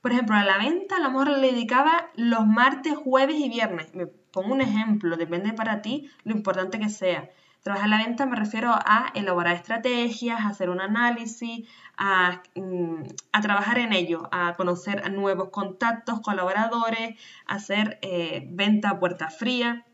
Por 0.00 0.12
ejemplo, 0.12 0.36
a 0.36 0.44
la 0.44 0.58
venta 0.58 0.96
a 0.96 1.00
lo 1.00 1.10
mejor 1.10 1.30
le 1.30 1.52
dedicaba 1.52 2.10
los 2.14 2.46
martes, 2.46 2.94
jueves 2.94 3.36
y 3.36 3.48
viernes. 3.48 3.92
Me 3.94 4.06
pongo 4.06 4.52
un 4.52 4.60
ejemplo, 4.60 5.16
depende 5.16 5.52
para 5.52 5.82
ti 5.82 6.10
lo 6.22 6.32
importante 6.32 6.78
que 6.78 6.90
sea. 6.90 7.30
Trabajar 7.66 7.88
la 7.88 7.98
venta 7.98 8.26
me 8.26 8.36
refiero 8.36 8.70
a 8.70 9.10
elaborar 9.16 9.56
estrategias, 9.56 10.38
a 10.38 10.50
hacer 10.50 10.70
un 10.70 10.80
análisis, 10.80 11.68
a, 11.96 12.40
mm, 12.54 13.02
trabajar 13.42 13.78
en 13.78 13.92
ello, 13.92 14.28
a 14.30 14.54
conocer 14.54 15.10
nuevos 15.10 15.48
contactos, 15.48 16.20
colaboradores, 16.20 17.18
hacer 17.44 17.98
eh, 18.02 18.46
venta 18.52 18.90
a 18.90 19.00
puerta 19.00 19.30
fría 19.30 19.84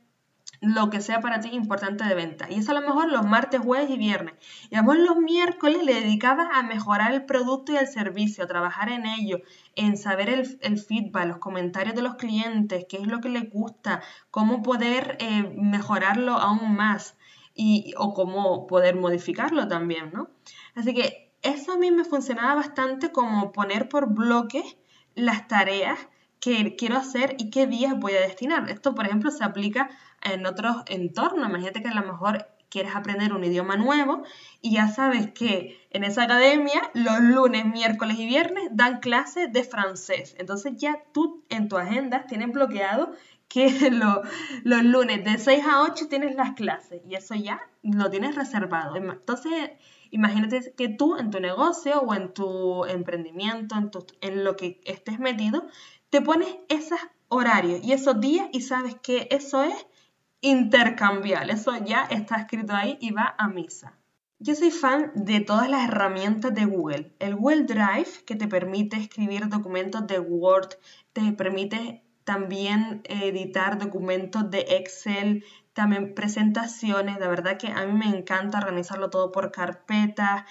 lo 0.61 0.91
que 0.91 1.01
sea 1.01 1.21
para 1.23 1.41
ti 1.41 1.49
importante 1.53 2.05
de 2.05 2.15
venta. 2.15 2.47
Y 2.51 2.57
eso 2.57 2.73
a 2.73 2.75
lo 2.75 2.83
mejor 2.83 3.11
los 3.11 3.25
martes, 3.25 3.63
jueves 3.63 3.89
y 3.89 3.97
viernes. 3.97 4.35
Y 4.69 4.77
a 4.77 4.83
los 4.83 5.17
miércoles 5.17 5.83
le 5.83 5.95
dedicabas 5.95 6.49
a 6.53 6.63
mejorar 6.63 7.13
el 7.15 7.25
producto 7.25 7.73
y 7.73 7.77
el 7.77 7.87
servicio, 7.89 8.45
a 8.45 8.49
trabajar 8.49 8.91
en 8.91 9.07
ello, 9.07 9.41
en 9.77 9.97
saber 9.97 10.29
el, 10.29 10.59
el 10.61 10.79
feedback, 10.79 11.27
los 11.27 11.39
comentarios 11.39 11.97
de 11.97 12.03
los 12.03 12.17
clientes, 12.17 12.85
qué 12.87 12.99
es 12.99 13.07
lo 13.07 13.23
que 13.23 13.31
les 13.31 13.49
gusta, 13.51 14.03
cómo 14.31 14.63
poder 14.63 15.17
eh, 15.21 15.51
mejorarlo 15.57 16.35
aún 16.35 16.77
más 16.77 17.17
y, 17.55 17.95
o 17.97 18.15
cómo 18.15 18.67
poder 18.67 18.97
modificarlo 18.97 19.69
también, 19.69 20.11
¿no? 20.13 20.31
Así 20.75 20.95
que 20.95 21.33
eso 21.43 21.73
a 21.73 21.79
mí 21.79 21.91
me 21.91 22.05
funcionaba 22.05 22.55
bastante 22.55 23.13
como 23.13 23.53
poner 23.53 23.89
por 23.89 24.15
bloques 24.15 24.77
las 25.15 25.49
tareas 25.49 25.99
que 26.41 26.75
quiero 26.77 26.97
hacer 26.97 27.37
y 27.39 27.51
qué 27.51 27.67
días 27.67 27.99
voy 27.99 28.15
a 28.15 28.21
destinar. 28.21 28.69
Esto, 28.71 28.95
por 28.95 29.07
ejemplo, 29.07 29.31
se 29.31 29.45
aplica 29.45 29.91
en 30.23 30.47
otros 30.47 30.77
entornos. 30.87 31.49
Imagínate 31.49 31.83
que 31.83 31.89
a 31.89 31.95
lo 31.95 32.03
mejor 32.03 32.49
quieres 32.69 32.97
aprender 32.97 33.35
un 33.35 33.45
idioma 33.45 33.77
nuevo 33.77 34.23
y 34.63 34.73
ya 34.73 34.89
sabes 34.89 35.31
que 35.31 35.87
en 35.91 36.05
esa 36.05 36.23
academia 36.23 36.81
los 36.95 37.21
lunes, 37.21 37.67
miércoles 37.67 38.19
y 38.19 38.27
viernes 38.27 38.71
dan 38.73 39.01
clases 39.01 39.53
de 39.53 39.63
francés. 39.63 40.35
Entonces 40.39 40.73
ya 40.77 41.03
tú 41.13 41.45
en 41.51 41.69
tu 41.69 41.77
agenda 41.77 42.25
tienes 42.27 42.51
bloqueado 42.51 43.13
que 43.53 43.91
los 44.65 44.83
lunes 44.85 45.25
de 45.25 45.37
6 45.39 45.65
a 45.67 45.83
8 45.83 46.09
tienes 46.09 46.35
las 46.35 46.53
clases 46.53 47.03
y 47.07 47.15
eso 47.15 47.35
ya 47.35 47.61
lo 47.83 48.11
tienes 48.11 48.35
reservado. 48.35 48.97
Entonces 48.97 49.53
imagínate 50.11 50.73
que 50.75 50.89
tú 50.89 51.17
en 51.17 51.31
tu 51.31 51.39
negocio 51.39 52.01
o 52.01 52.15
en 52.15 52.33
tu 52.33 52.85
emprendimiento, 52.87 53.77
en, 53.77 53.91
en 54.21 54.45
lo 54.45 54.57
que 54.57 54.81
estés 54.85 55.19
metido, 55.19 55.67
te 56.09 56.23
pones 56.23 56.49
esos 56.69 56.99
horarios 57.29 57.81
y 57.83 57.93
esos 57.93 58.21
días 58.21 58.49
y 58.53 58.63
sabes 58.63 58.97
que 58.97 59.29
eso 59.31 59.63
es 59.63 59.87
intercambiable, 60.41 61.53
eso 61.53 61.73
ya 61.85 62.05
está 62.05 62.37
escrito 62.37 62.75
ahí 62.75 62.99
y 63.01 63.13
va 63.13 63.35
a 63.39 63.49
misa. 63.49 63.99
Yo 64.39 64.57
soy 64.57 64.73
fan 64.73 65.13
de 65.15 65.41
todas 65.41 65.69
las 65.69 65.87
herramientas 65.87 66.53
de 66.53 66.65
Google. 66.65 67.15
El 67.21 67.37
Google 67.37 67.63
Drive, 67.63 68.25
que 68.27 68.35
te 68.35 68.49
permite 68.49 68.97
escribir 68.97 69.49
documentos 69.49 70.05
de 70.09 70.19
Word, 70.19 70.71
te 71.13 71.33
permite 71.33 72.03
también 72.25 73.03
editar 73.05 73.79
documentos 73.79 74.51
de 74.51 74.61
Excel, 74.61 75.45
también 75.73 76.15
presentaciones. 76.15 77.19
La 77.19 77.29
verdad 77.29 77.57
que 77.59 77.69
a 77.69 77.87
mí 77.87 77.93
me 77.93 78.17
encanta 78.17 78.59
organizarlo 78.59 79.11
todo 79.11 79.33
por 79.33 79.53
carpetas, 79.53 80.45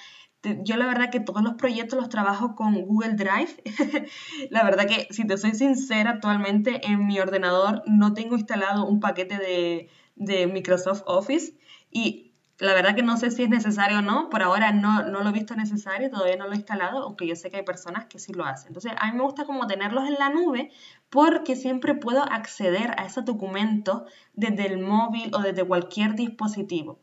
yo 0.63 0.75
la 0.75 0.87
verdad 0.87 1.11
que 1.11 1.19
todos 1.19 1.43
los 1.43 1.53
proyectos 1.53 1.99
los 1.99 2.09
trabajo 2.09 2.55
con 2.55 2.81
Google 2.81 3.13
Drive. 3.13 3.61
la 4.49 4.63
verdad 4.63 4.87
que, 4.87 5.07
si 5.11 5.25
te 5.25 5.37
soy 5.37 5.53
sincera, 5.53 6.11
actualmente 6.11 6.87
en 6.87 7.05
mi 7.05 7.19
ordenador 7.19 7.83
no 7.85 8.13
tengo 8.13 8.35
instalado 8.35 8.87
un 8.87 8.99
paquete 8.99 9.37
de, 9.37 9.89
de 10.15 10.47
Microsoft 10.47 11.03
Office 11.05 11.53
y 11.91 12.30
la 12.61 12.73
verdad 12.73 12.95
que 12.95 13.03
no 13.03 13.17
sé 13.17 13.31
si 13.31 13.43
es 13.43 13.49
necesario 13.49 13.99
o 13.99 14.01
no, 14.01 14.29
por 14.29 14.43
ahora 14.43 14.71
no, 14.71 15.03
no 15.03 15.21
lo 15.21 15.29
he 15.29 15.33
visto 15.33 15.55
necesario, 15.55 16.09
todavía 16.09 16.37
no 16.37 16.47
lo 16.47 16.53
he 16.53 16.57
instalado, 16.57 17.03
aunque 17.03 17.27
yo 17.27 17.35
sé 17.35 17.49
que 17.49 17.57
hay 17.57 17.63
personas 17.63 18.05
que 18.05 18.19
sí 18.19 18.33
lo 18.33 18.45
hacen. 18.45 18.67
Entonces, 18.67 18.93
a 18.97 19.11
mí 19.11 19.17
me 19.17 19.23
gusta 19.23 19.45
como 19.45 19.67
tenerlos 19.67 20.07
en 20.07 20.15
la 20.15 20.29
nube 20.29 20.71
porque 21.09 21.55
siempre 21.55 21.95
puedo 21.95 22.23
acceder 22.23 22.93
a 22.97 23.05
esos 23.05 23.25
documentos 23.25 24.03
desde 24.33 24.67
el 24.67 24.79
móvil 24.79 25.31
o 25.33 25.39
desde 25.39 25.63
cualquier 25.63 26.15
dispositivo 26.15 26.99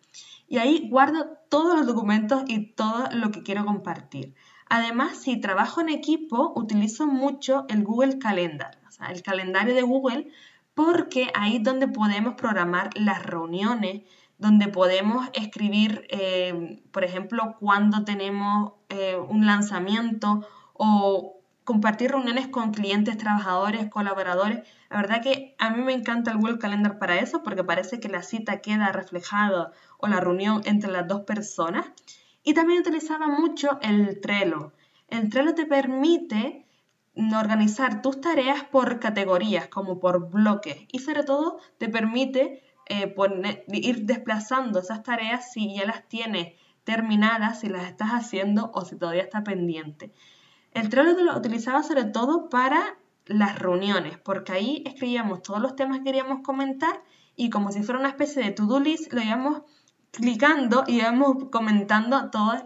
y 0.48 0.58
ahí 0.58 0.88
guardo 0.88 1.38
todos 1.48 1.76
los 1.76 1.86
documentos 1.86 2.42
y 2.46 2.72
todo 2.72 3.08
lo 3.12 3.30
que 3.30 3.42
quiero 3.42 3.64
compartir. 3.64 4.34
Además, 4.68 5.18
si 5.18 5.40
trabajo 5.40 5.80
en 5.80 5.90
equipo, 5.90 6.52
utilizo 6.56 7.06
mucho 7.06 7.66
el 7.68 7.84
Google 7.84 8.18
Calendar, 8.18 8.78
o 8.86 8.90
sea, 8.90 9.08
el 9.08 9.22
calendario 9.22 9.74
de 9.74 9.82
Google, 9.82 10.30
porque 10.74 11.30
ahí 11.34 11.56
es 11.56 11.62
donde 11.62 11.88
podemos 11.88 12.34
programar 12.34 12.90
las 12.94 13.24
reuniones, 13.24 14.02
donde 14.38 14.68
podemos 14.68 15.28
escribir, 15.34 16.06
eh, 16.10 16.80
por 16.92 17.04
ejemplo, 17.04 17.56
cuando 17.58 18.04
tenemos 18.04 18.72
eh, 18.88 19.16
un 19.16 19.46
lanzamiento 19.46 20.46
o 20.72 21.38
compartir 21.64 22.12
reuniones 22.12 22.48
con 22.48 22.72
clientes, 22.72 23.18
trabajadores, 23.18 23.90
colaboradores. 23.90 24.60
La 24.88 24.96
verdad 24.96 25.20
que 25.22 25.54
a 25.58 25.70
mí 25.70 25.82
me 25.82 25.92
encanta 25.92 26.30
el 26.30 26.38
Google 26.38 26.58
Calendar 26.58 26.98
para 26.98 27.18
eso 27.18 27.42
porque 27.42 27.62
parece 27.64 28.00
que 28.00 28.08
la 28.08 28.22
cita 28.22 28.62
queda 28.62 28.90
reflejada 28.90 29.72
o 29.98 30.06
la 30.06 30.20
reunión 30.20 30.62
entre 30.64 30.90
las 30.90 31.06
dos 31.06 31.22
personas. 31.22 31.84
Y 32.42 32.54
también 32.54 32.80
utilizaba 32.80 33.26
mucho 33.26 33.78
el 33.82 34.20
Trello. 34.20 34.72
El 35.08 35.28
Trello 35.28 35.54
te 35.54 35.66
permite 35.66 36.64
organizar 37.36 38.00
tus 38.00 38.20
tareas 38.20 38.64
por 38.64 39.00
categorías, 39.00 39.68
como 39.68 39.98
por 39.98 40.30
bloques, 40.30 40.86
y 40.92 41.00
sobre 41.00 41.24
todo 41.24 41.58
te 41.78 41.88
permite 41.88 42.62
eh, 42.88 43.14
ir 43.68 44.04
desplazando 44.04 44.80
esas 44.80 45.02
tareas 45.02 45.52
si 45.52 45.74
ya 45.74 45.86
las 45.86 46.06
tienes 46.08 46.54
terminadas, 46.84 47.60
si 47.60 47.68
las 47.68 47.84
estás 47.84 48.10
haciendo 48.10 48.70
o 48.72 48.84
si 48.84 48.96
todavía 48.96 49.22
está 49.22 49.44
pendiente. 49.44 50.12
El 50.72 50.88
Trello 50.88 51.12
lo 51.22 51.36
utilizaba 51.36 51.82
sobre 51.82 52.04
todo 52.04 52.48
para 52.48 52.96
las 53.26 53.58
reuniones, 53.58 54.18
porque 54.18 54.52
ahí 54.52 54.82
escribíamos 54.86 55.42
todos 55.42 55.60
los 55.60 55.76
temas 55.76 55.98
que 55.98 56.04
queríamos 56.04 56.40
comentar 56.42 57.02
y 57.36 57.50
como 57.50 57.72
si 57.72 57.82
fuera 57.82 58.00
una 58.00 58.08
especie 58.08 58.42
de 58.42 58.50
to-do 58.50 58.80
list, 58.80 59.12
lo 59.12 59.22
íbamos 59.22 59.62
clicando 60.10 60.84
y 60.86 60.96
íbamos 60.96 61.50
comentando 61.50 62.30
todas 62.30 62.64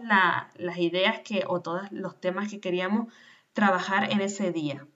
las 0.55 0.77
ideas 0.77 1.19
que, 1.19 1.43
o 1.47 1.61
todos 1.61 1.91
los 1.91 2.19
temas 2.19 2.49
que 2.49 2.59
queríamos 2.59 3.13
trabajar 3.53 4.11
en 4.11 4.21
ese 4.21 4.51
día. 4.51 4.87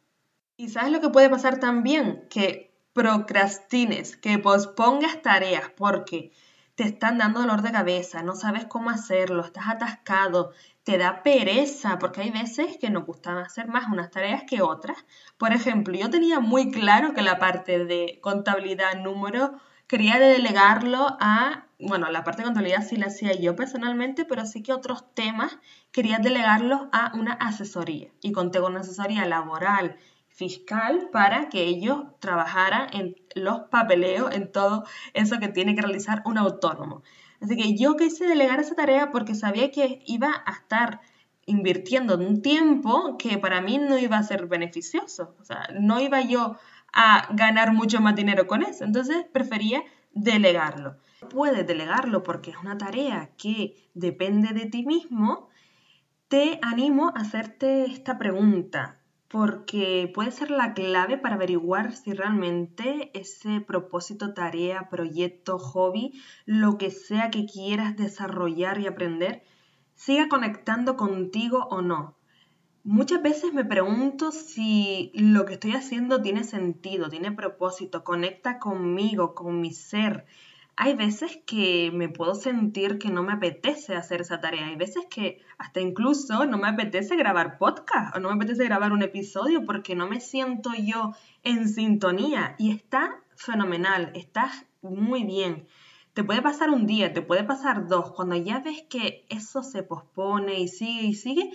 Y 0.55 0.69
sabes 0.69 0.91
lo 0.91 1.01
que 1.01 1.09
puede 1.09 1.29
pasar 1.29 1.59
también, 1.59 2.25
que 2.29 2.66
procrastines, 2.97 4.17
que 4.17 4.39
pospongas 4.39 5.21
tareas, 5.21 5.69
porque 5.77 6.31
te 6.73 6.83
están 6.83 7.19
dando 7.19 7.41
dolor 7.41 7.61
de 7.61 7.71
cabeza, 7.71 8.23
no 8.23 8.33
sabes 8.33 8.65
cómo 8.65 8.89
hacerlo, 8.89 9.45
estás 9.45 9.67
atascado, 9.67 10.51
te 10.81 10.97
da 10.97 11.21
pereza, 11.21 11.99
porque 11.99 12.21
hay 12.21 12.31
veces 12.31 12.77
que 12.81 12.89
nos 12.89 13.05
gustan 13.05 13.37
hacer 13.37 13.67
más 13.67 13.87
unas 13.87 14.09
tareas 14.09 14.45
que 14.49 14.63
otras. 14.63 14.97
Por 15.37 15.53
ejemplo, 15.53 15.95
yo 15.95 16.09
tenía 16.09 16.39
muy 16.39 16.71
claro 16.71 17.13
que 17.13 17.21
la 17.21 17.37
parte 17.37 17.85
de 17.85 18.17
contabilidad 18.23 18.95
número 18.95 19.59
quería 19.85 20.17
delegarlo 20.17 21.17
a, 21.19 21.67
bueno, 21.77 22.09
la 22.09 22.23
parte 22.23 22.41
de 22.41 22.45
contabilidad 22.45 22.83
sí 22.83 22.95
la 22.95 23.07
hacía 23.07 23.39
yo 23.39 23.55
personalmente, 23.55 24.25
pero 24.25 24.47
sí 24.47 24.63
que 24.63 24.73
otros 24.73 25.13
temas 25.13 25.59
quería 25.91 26.17
delegarlos 26.17 26.87
a 26.91 27.11
una 27.13 27.33
asesoría. 27.33 28.09
Y 28.23 28.31
conté 28.31 28.59
con 28.59 28.71
una 28.71 28.81
asesoría 28.81 29.23
laboral 29.25 29.97
fiscal 30.37 31.09
para 31.11 31.49
que 31.49 31.63
ellos 31.63 32.03
trabajaran 32.19 32.89
en 32.93 33.15
los 33.33 33.61
papeleos, 33.71 34.33
en 34.35 34.51
todo 34.51 34.83
eso 35.15 35.39
que 35.39 35.47
tiene 35.47 35.73
que 35.73 35.81
realizar 35.81 36.21
un 36.25 36.37
autónomo. 36.37 37.01
Así 37.41 37.57
que 37.57 37.75
yo 37.75 37.95
quise 37.97 38.27
delegar 38.27 38.59
esa 38.59 38.75
tarea 38.75 39.11
porque 39.11 39.33
sabía 39.33 39.71
que 39.71 40.03
iba 40.05 40.43
a 40.45 40.51
estar 40.51 41.01
invirtiendo 41.47 42.17
un 42.17 42.43
tiempo 42.43 43.17
que 43.17 43.39
para 43.39 43.61
mí 43.61 43.79
no 43.79 43.97
iba 43.97 44.17
a 44.17 44.23
ser 44.23 44.45
beneficioso. 44.45 45.35
O 45.39 45.43
sea, 45.43 45.69
no 45.79 45.99
iba 45.99 46.21
yo 46.21 46.55
a 46.93 47.27
ganar 47.33 47.73
mucho 47.73 47.99
más 47.99 48.15
dinero 48.15 48.45
con 48.45 48.61
eso. 48.61 48.83
Entonces 48.83 49.25
prefería 49.33 49.81
delegarlo. 50.11 50.97
Puedes 51.31 51.65
delegarlo 51.65 52.21
porque 52.21 52.51
es 52.51 52.57
una 52.57 52.77
tarea 52.77 53.31
que 53.39 53.75
depende 53.95 54.53
de 54.53 54.67
ti 54.67 54.85
mismo. 54.85 55.49
Te 56.27 56.59
animo 56.61 57.07
a 57.15 57.21
hacerte 57.21 57.85
esta 57.85 58.19
pregunta 58.19 58.96
porque 59.29 60.09
puede 60.13 60.31
ser 60.31 60.51
la 60.51 60.73
clave 60.73 61.17
para 61.17 61.35
averiguar 61.35 61.93
si 61.93 62.13
realmente 62.13 63.11
ese 63.13 63.59
propósito, 63.59 64.33
tarea, 64.33 64.89
proyecto, 64.89 65.59
hobby, 65.59 66.21
lo 66.45 66.77
que 66.77 66.91
sea 66.91 67.29
que 67.29 67.45
quieras 67.45 67.97
desarrollar 67.97 68.79
y 68.79 68.87
aprender, 68.87 69.43
siga 69.95 70.29
conectando 70.29 70.95
contigo 70.95 71.67
o 71.69 71.81
no. 71.81 72.15
Muchas 72.83 73.21
veces 73.21 73.53
me 73.53 73.65
pregunto 73.65 74.31
si 74.31 75.11
lo 75.13 75.45
que 75.45 75.55
estoy 75.55 75.73
haciendo 75.73 76.21
tiene 76.21 76.45
sentido, 76.45 77.09
tiene 77.09 77.33
propósito, 77.33 78.05
conecta 78.05 78.59
conmigo, 78.59 79.35
con 79.35 79.59
mi 79.59 79.73
ser. 79.73 80.25
Hay 80.79 80.93
veces 80.93 81.39
que 81.47 81.89
me 81.91 82.07
puedo 82.07 82.35
sentir 82.35 82.99
que 82.99 83.09
no 83.09 83.23
me 83.23 83.33
apetece 83.33 83.95
hacer 83.95 84.21
esa 84.21 84.39
tarea. 84.39 84.67
Hay 84.67 84.75
veces 84.75 85.07
que 85.09 85.41
hasta 85.57 85.81
incluso 85.81 86.45
no 86.45 86.59
me 86.59 86.67
apetece 86.67 87.15
grabar 87.15 87.57
podcast 87.57 88.15
o 88.15 88.19
no 88.19 88.29
me 88.29 88.35
apetece 88.35 88.63
grabar 88.65 88.91
un 88.91 89.01
episodio 89.01 89.65
porque 89.65 89.95
no 89.95 90.07
me 90.07 90.19
siento 90.19 90.69
yo 90.77 91.15
en 91.41 91.67
sintonía. 91.67 92.55
Y 92.59 92.69
está 92.71 93.23
fenomenal, 93.35 94.11
está 94.13 94.51
muy 94.83 95.23
bien. 95.23 95.67
Te 96.13 96.23
puede 96.23 96.43
pasar 96.43 96.69
un 96.69 96.85
día, 96.85 97.11
te 97.11 97.23
puede 97.23 97.43
pasar 97.43 97.87
dos. 97.87 98.11
Cuando 98.11 98.35
ya 98.35 98.59
ves 98.59 98.83
que 98.87 99.25
eso 99.29 99.63
se 99.63 99.81
pospone 99.81 100.59
y 100.59 100.67
sigue 100.67 101.07
y 101.07 101.15
sigue, 101.15 101.51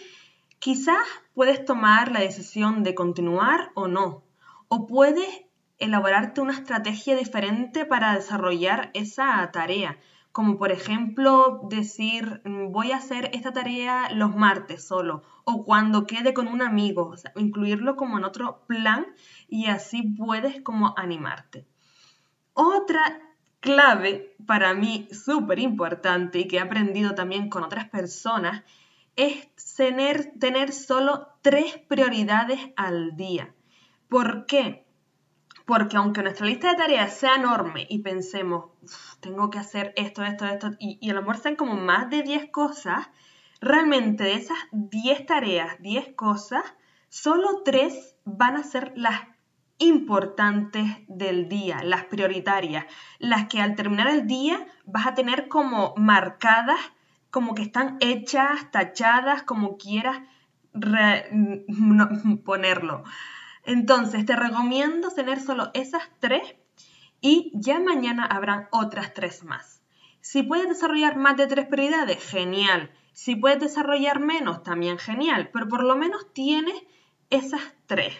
quizás 0.58 1.06
puedes 1.32 1.64
tomar 1.64 2.10
la 2.10 2.20
decisión 2.20 2.82
de 2.82 2.96
continuar 2.96 3.70
o 3.74 3.86
no. 3.86 4.24
O 4.66 4.88
puedes 4.88 5.41
elaborarte 5.82 6.40
una 6.40 6.52
estrategia 6.52 7.16
diferente 7.16 7.84
para 7.84 8.14
desarrollar 8.14 8.90
esa 8.94 9.50
tarea. 9.52 9.98
Como 10.32 10.58
por 10.58 10.72
ejemplo 10.72 11.60
decir, 11.68 12.40
mm, 12.44 12.72
voy 12.72 12.92
a 12.92 12.96
hacer 12.96 13.30
esta 13.34 13.52
tarea 13.52 14.08
los 14.10 14.34
martes 14.34 14.86
solo 14.86 15.22
o 15.44 15.64
cuando 15.64 16.06
quede 16.06 16.32
con 16.34 16.48
un 16.48 16.62
amigo, 16.62 17.14
incluirlo 17.36 17.96
como 17.96 18.18
en 18.18 18.24
otro 18.24 18.64
plan 18.66 19.06
y 19.48 19.66
así 19.66 20.02
puedes 20.02 20.62
como 20.62 20.94
animarte. 20.96 21.66
Otra 22.54 23.20
clave 23.60 24.34
para 24.46 24.74
mí 24.74 25.08
súper 25.12 25.58
importante 25.58 26.40
y 26.40 26.48
que 26.48 26.56
he 26.56 26.60
aprendido 26.60 27.14
también 27.14 27.48
con 27.48 27.64
otras 27.64 27.88
personas 27.88 28.62
es 29.16 29.48
tener, 29.76 30.32
tener 30.38 30.72
solo 30.72 31.28
tres 31.42 31.78
prioridades 31.88 32.60
al 32.76 33.16
día. 33.16 33.54
¿Por 34.08 34.46
qué? 34.46 34.86
Porque 35.72 35.96
aunque 35.96 36.22
nuestra 36.22 36.44
lista 36.44 36.68
de 36.68 36.76
tareas 36.76 37.14
sea 37.14 37.36
enorme 37.36 37.86
y 37.88 38.00
pensemos, 38.00 38.66
tengo 39.20 39.48
que 39.48 39.58
hacer 39.58 39.94
esto, 39.96 40.22
esto, 40.22 40.44
esto, 40.44 40.72
y, 40.78 40.98
y 41.00 41.08
a 41.08 41.14
lo 41.14 41.22
mejor 41.22 41.38
sean 41.38 41.56
como 41.56 41.76
más 41.76 42.10
de 42.10 42.22
10 42.22 42.50
cosas, 42.50 43.08
realmente 43.58 44.22
de 44.22 44.34
esas 44.34 44.58
10 44.72 45.24
tareas, 45.24 45.80
10 45.80 46.12
cosas, 46.14 46.62
solo 47.08 47.62
3 47.64 48.18
van 48.26 48.56
a 48.56 48.64
ser 48.64 48.92
las 48.96 49.22
importantes 49.78 50.84
del 51.08 51.48
día, 51.48 51.82
las 51.82 52.04
prioritarias, 52.04 52.84
las 53.18 53.48
que 53.48 53.62
al 53.62 53.74
terminar 53.74 54.08
el 54.08 54.26
día 54.26 54.66
vas 54.84 55.06
a 55.06 55.14
tener 55.14 55.48
como 55.48 55.94
marcadas, 55.96 56.80
como 57.30 57.54
que 57.54 57.62
están 57.62 57.96
hechas, 58.00 58.70
tachadas, 58.72 59.42
como 59.42 59.78
quieras 59.78 60.20
ponerlo. 62.44 63.04
Entonces, 63.64 64.26
te 64.26 64.36
recomiendo 64.36 65.10
tener 65.10 65.40
solo 65.40 65.70
esas 65.74 66.02
tres 66.18 66.42
y 67.20 67.52
ya 67.54 67.78
mañana 67.78 68.26
habrán 68.26 68.68
otras 68.72 69.14
tres 69.14 69.44
más. 69.44 69.82
Si 70.20 70.42
puedes 70.42 70.68
desarrollar 70.68 71.16
más 71.16 71.36
de 71.36 71.46
tres 71.46 71.66
prioridades, 71.66 72.22
genial. 72.22 72.90
Si 73.12 73.36
puedes 73.36 73.60
desarrollar 73.60 74.20
menos, 74.20 74.62
también 74.62 74.98
genial. 74.98 75.50
Pero 75.52 75.68
por 75.68 75.84
lo 75.84 75.96
menos 75.96 76.32
tienes 76.32 76.80
esas 77.30 77.62
tres. 77.86 78.14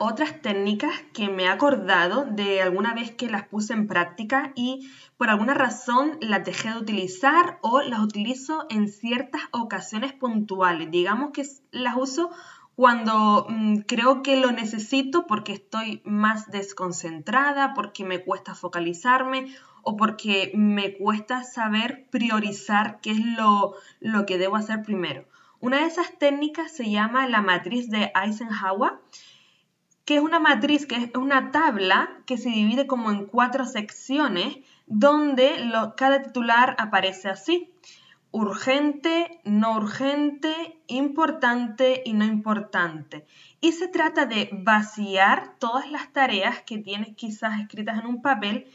Otras 0.00 0.42
técnicas 0.42 0.92
que 1.14 1.28
me 1.28 1.44
he 1.44 1.48
acordado 1.48 2.24
de 2.24 2.60
alguna 2.60 2.92
vez 2.92 3.12
que 3.12 3.30
las 3.30 3.46
puse 3.46 3.72
en 3.72 3.86
práctica 3.86 4.52
y 4.56 4.90
por 5.16 5.30
alguna 5.30 5.54
razón 5.54 6.18
las 6.20 6.44
dejé 6.44 6.70
de 6.70 6.78
utilizar 6.78 7.58
o 7.62 7.80
las 7.82 8.00
utilizo 8.00 8.66
en 8.68 8.88
ciertas 8.88 9.42
ocasiones 9.52 10.12
puntuales. 10.12 10.90
Digamos 10.90 11.30
que 11.32 11.46
las 11.70 11.96
uso 11.96 12.30
cuando 12.80 13.44
mm, 13.46 13.80
creo 13.80 14.22
que 14.22 14.38
lo 14.38 14.52
necesito 14.52 15.26
porque 15.26 15.52
estoy 15.52 16.00
más 16.06 16.50
desconcentrada, 16.50 17.74
porque 17.74 18.04
me 18.04 18.24
cuesta 18.24 18.54
focalizarme 18.54 19.54
o 19.82 19.98
porque 19.98 20.50
me 20.54 20.96
cuesta 20.96 21.44
saber 21.44 22.06
priorizar 22.08 22.98
qué 23.02 23.10
es 23.10 23.22
lo, 23.36 23.74
lo 24.00 24.24
que 24.24 24.38
debo 24.38 24.56
hacer 24.56 24.82
primero. 24.82 25.26
Una 25.60 25.80
de 25.80 25.88
esas 25.88 26.18
técnicas 26.18 26.72
se 26.72 26.90
llama 26.90 27.28
la 27.28 27.42
matriz 27.42 27.90
de 27.90 28.12
Eisenhower, 28.14 28.92
que 30.06 30.16
es 30.16 30.22
una 30.22 30.40
matriz, 30.40 30.86
que 30.86 30.96
es 30.96 31.10
una 31.14 31.50
tabla 31.50 32.22
que 32.24 32.38
se 32.38 32.48
divide 32.48 32.86
como 32.86 33.10
en 33.10 33.26
cuatro 33.26 33.66
secciones 33.66 34.56
donde 34.86 35.70
cada 35.98 36.22
titular 36.22 36.76
aparece 36.78 37.28
así 37.28 37.70
urgente, 38.32 39.40
no 39.44 39.76
urgente, 39.76 40.82
importante 40.86 42.02
y 42.04 42.12
no 42.12 42.24
importante. 42.24 43.26
Y 43.60 43.72
se 43.72 43.88
trata 43.88 44.26
de 44.26 44.50
vaciar 44.52 45.56
todas 45.58 45.90
las 45.90 46.12
tareas 46.12 46.62
que 46.62 46.78
tienes 46.78 47.16
quizás 47.16 47.60
escritas 47.60 47.98
en 47.98 48.06
un 48.06 48.22
papel 48.22 48.66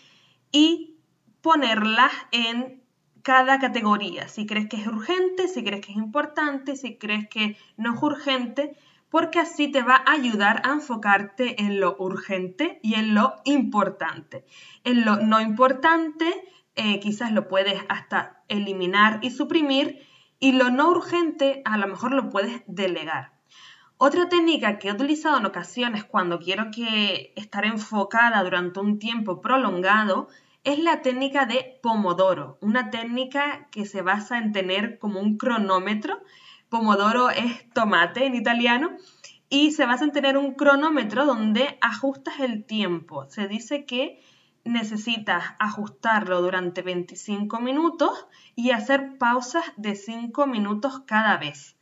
y 0.52 0.98
ponerlas 1.42 2.12
en 2.32 2.82
cada 3.22 3.60
categoría. 3.60 4.28
Si 4.28 4.46
crees 4.46 4.68
que 4.68 4.78
es 4.78 4.88
urgente, 4.88 5.48
si 5.48 5.64
crees 5.64 5.86
que 5.86 5.94
es 5.94 5.98
importante, 5.98 6.76
si 6.76 6.98
crees 6.98 7.28
que 7.28 7.58
no 7.78 7.96
es 7.96 8.04
urgente, 8.04 8.76
porque 9.10 9.40
así 9.40 9.70
te 9.70 9.82
va 9.82 9.96
a 9.96 10.12
ayudar 10.12 10.62
a 10.66 10.74
enfocarte 10.74 11.62
en 11.62 11.80
lo 11.80 11.96
urgente 11.98 12.80
y 12.84 12.96
en 12.96 13.16
lo 13.16 13.36
importante. 13.46 14.46
En 14.84 15.06
lo 15.06 15.18
no 15.18 15.40
importante 15.40 16.26
eh, 16.76 17.00
quizás 17.00 17.32
lo 17.32 17.48
puedes 17.48 17.82
hasta 17.90 18.44
eliminar 18.48 19.20
y 19.22 19.32
suprimir 19.32 20.06
y 20.40 20.52
lo 20.52 20.70
no 20.70 20.90
urgente 20.90 21.62
a 21.66 21.78
lo 21.78 21.88
mejor 21.88 22.12
lo 22.14 22.30
puedes 22.30 22.64
delegar. 22.68 23.34
Otra 23.98 24.28
técnica 24.28 24.78
que 24.78 24.90
he 24.90 24.92
utilizado 24.92 25.38
en 25.38 25.46
ocasiones 25.46 26.04
cuando 26.04 26.40
quiero 26.40 26.70
que 26.70 27.32
estar 27.38 27.64
enfocada 27.64 28.44
durante 28.44 28.82
un 28.82 29.00
tiempo 29.00 29.40
prolongado 29.40 30.28
es 30.66 30.80
la 30.80 31.02
técnica 31.02 31.46
de 31.46 31.80
Pomodoro, 31.82 32.58
una 32.60 32.90
técnica 32.90 33.70
que 33.72 33.86
se 33.86 34.02
basa 34.02 34.38
en 34.38 34.52
tener 34.52 35.00
como 35.00 35.22
un 35.22 35.38
cronómetro. 35.38 36.20
Pomodoro 36.68 37.30
es 37.30 37.70
tomate 37.72 38.26
en 38.26 38.36
italiano 38.36 38.98
y 39.48 39.72
se 39.72 39.86
basa 39.86 40.04
en 40.04 40.12
tener 40.12 40.38
un 40.38 40.56
cronómetro 40.56 41.26
donde 41.26 41.78
ajustas 41.80 42.42
el 42.42 42.66
tiempo. 42.66 43.30
Se 43.30 43.48
dice 43.48 43.86
que 43.86 44.20
necesitas 44.66 45.44
ajustarlo 45.60 46.42
durante 46.42 46.82
25 46.82 47.60
minutos 47.60 48.28
y 48.56 48.72
hacer 48.72 49.18
pausas 49.18 49.64
de 49.78 49.96
5 49.96 50.48
minutos 50.48 51.04
cada 51.06 51.38
vez 51.38 51.78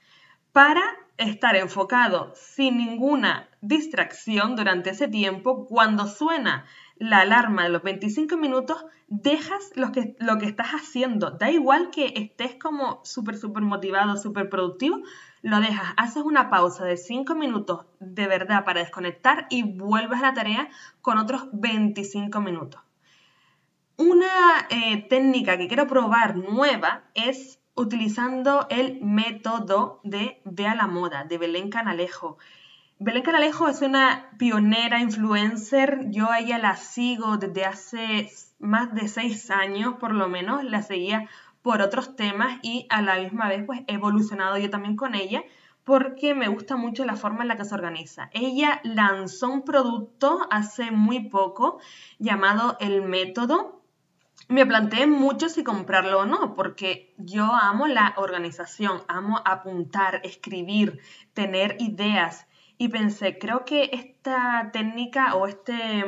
para 0.52 0.84
estar 1.18 1.56
enfocado 1.56 2.34
sin 2.36 2.78
ninguna 2.78 3.50
distracción 3.62 4.56
durante 4.56 4.92
ese 4.92 5.08
tiempo. 5.08 5.66
Cuando 5.66 6.08
suena 6.08 6.66
la 6.98 7.22
alarma 7.22 7.64
de 7.64 7.70
los 7.70 7.84
25 7.84 8.38
minutos, 8.38 8.86
dejas 9.08 9.72
lo 9.76 9.92
que, 9.92 10.16
lo 10.20 10.38
que 10.38 10.46
estás 10.46 10.72
haciendo. 10.72 11.32
Da 11.32 11.50
igual 11.50 11.90
que 11.90 12.14
estés 12.16 12.56
como 12.56 13.02
súper, 13.04 13.38
súper 13.38 13.64
motivado, 13.64 14.18
súper 14.18 14.50
productivo, 14.50 15.02
lo 15.44 15.60
dejas, 15.60 15.94
haces 15.98 16.24
una 16.24 16.50
pausa 16.50 16.86
de 16.86 16.96
5 16.96 17.36
minutos 17.36 17.86
de 18.00 18.28
verdad 18.28 18.64
para 18.64 18.80
desconectar 18.80 19.46
y 19.50 19.64
vuelves 19.64 20.20
a 20.20 20.28
la 20.28 20.34
tarea 20.34 20.70
con 21.02 21.18
otros 21.18 21.50
25 21.52 22.40
minutos. 22.40 22.82
Una 23.98 24.26
eh, 24.70 25.06
técnica 25.10 25.58
que 25.58 25.68
quiero 25.68 25.86
probar 25.86 26.38
nueva 26.38 27.04
es 27.14 27.60
utilizando 27.76 28.68
el 28.70 29.02
método 29.02 30.00
de 30.04 30.42
Ve 30.46 30.66
a 30.66 30.76
la 30.76 30.88
Moda 30.88 31.26
de 31.26 31.38
Belén 31.38 31.70
Canalejo. 31.70 32.38
Belén 33.00 33.24
Canalejo 33.24 33.68
es 33.68 33.82
una 33.82 34.30
pionera 34.38 35.02
influencer, 35.02 36.10
yo 36.10 36.34
ella 36.34 36.58
la 36.58 36.78
sigo 36.78 37.36
desde 37.36 37.66
hace 37.66 38.32
más 38.60 38.94
de 38.94 39.10
seis 39.10 39.52
años 39.52 39.96
por 40.00 40.14
lo 40.14 40.30
menos, 40.30 40.64
la 40.64 40.82
seguía 40.84 41.28
por 41.64 41.82
otros 41.82 42.16
temas 42.16 42.60
y 42.62 42.86
a 42.90 43.02
la 43.02 43.18
misma 43.18 43.50
vez 43.50 43.64
pues 43.66 43.82
he 43.88 43.94
evolucionado 43.94 44.58
yo 44.58 44.70
también 44.70 44.96
con 44.96 45.16
ella 45.16 45.44
porque 45.84 46.36
me 46.36 46.48
gusta 46.48 46.76
mucho 46.76 47.06
la 47.06 47.16
forma 47.16 47.42
en 47.42 47.50
la 47.50 47.58
que 47.58 47.66
se 47.66 47.76
organiza. 47.76 48.30
Ella 48.34 48.80
lanzó 48.84 49.50
un 49.50 49.64
producto 49.64 50.48
hace 50.50 50.92
muy 50.92 51.30
poco 51.30 51.80
llamado 52.20 52.78
El 52.80 53.02
Método. 53.02 53.82
Me 54.48 54.66
planteé 54.66 55.08
mucho 55.08 55.50
si 55.50 55.64
comprarlo 55.64 56.20
o 56.20 56.26
no, 56.26 56.54
porque 56.54 57.14
yo 57.18 57.46
amo 57.46 57.88
la 57.88 58.14
organización, 58.18 59.02
amo 59.08 59.42
apuntar, 59.46 60.22
escribir, 60.24 61.00
tener 61.34 61.76
ideas. 61.80 62.48
Y 62.78 62.90
pensé, 62.90 63.38
creo 63.38 63.66
que 63.66 63.90
esta 63.94 64.70
técnica 64.72 65.36
o 65.36 65.48
este, 65.48 66.06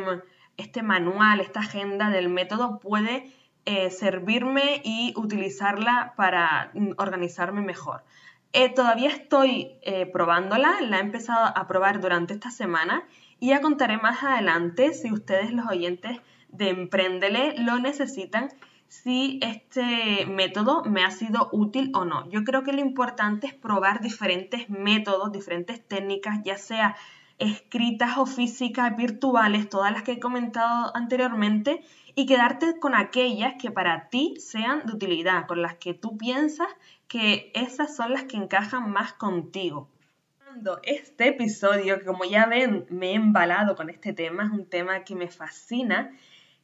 este 0.57 0.83
manual, 0.83 1.39
esta 1.39 1.61
agenda 1.61 2.09
del 2.09 2.29
método 2.29 2.79
puede 2.79 3.31
eh, 3.65 3.89
servirme 3.89 4.82
y 4.84 5.13
utilizarla 5.15 6.13
para 6.15 6.71
organizarme 6.97 7.62
mejor. 7.62 8.04
Eh, 8.54 8.69
todavía 8.69 9.10
estoy 9.10 9.71
eh, 9.82 10.06
probándola, 10.06 10.80
la 10.82 10.97
he 10.97 11.01
empezado 11.01 11.45
a 11.45 11.67
probar 11.67 11.99
durante 11.99 12.34
esta 12.34 12.51
semana 12.51 13.04
y 13.39 13.49
ya 13.49 13.62
contaré 13.62 13.97
más 13.97 14.23
adelante 14.23 14.93
si 14.93 15.12
ustedes 15.12 15.51
los 15.51 15.67
oyentes 15.67 16.21
de 16.49 16.69
Emprendele 16.69 17.56
lo 17.58 17.80
necesitan, 17.80 18.49
si 18.88 19.39
este 19.41 20.25
método 20.25 20.84
me 20.86 21.04
ha 21.04 21.12
sido 21.12 21.49
útil 21.51 21.91
o 21.93 22.06
no. 22.06 22.30
Yo 22.30 22.43
creo 22.43 22.63
que 22.63 22.71
lo 22.71 22.80
importante 22.80 23.47
es 23.47 23.54
probar 23.54 23.99
diferentes 23.99 24.69
métodos, 24.69 25.32
diferentes 25.32 25.86
técnicas, 25.86 26.39
ya 26.45 26.58
sea 26.58 26.95
escritas 27.39 28.17
o 28.17 28.25
físicas, 28.25 28.95
virtuales, 28.95 29.69
todas 29.69 29.91
las 29.91 30.04
que 30.04 30.13
he 30.13 30.19
comentado 30.19 30.95
anteriormente, 30.95 31.84
y 32.15 32.25
quedarte 32.25 32.80
con 32.80 32.95
aquellas 32.95 33.56
que 33.62 33.71
para 33.71 34.10
ti 34.10 34.36
sean 34.39 34.86
de 34.86 34.93
utilidad, 34.93 35.45
con 35.47 35.62
las 35.62 35.75
que 35.75 35.93
tú 35.93 36.17
piensas 36.17 36.67
que 37.08 37.51
esas 37.54 37.95
son 37.95 38.13
las 38.13 38.23
que 38.23 38.38
encajan 38.38 38.89
más 38.89 39.13
contigo. 39.13 39.89
Este 40.84 41.28
episodio, 41.28 41.99
que 41.99 42.06
como 42.06 42.23
ya 42.23 42.45
ven, 42.45 42.86
me 42.89 43.12
he 43.12 43.15
embalado 43.15 43.75
con 43.75 43.89
este 43.89 44.13
tema, 44.13 44.45
es 44.45 44.51
un 44.51 44.65
tema 44.65 45.04
que 45.04 45.13
me 45.13 45.28
fascina, 45.28 46.12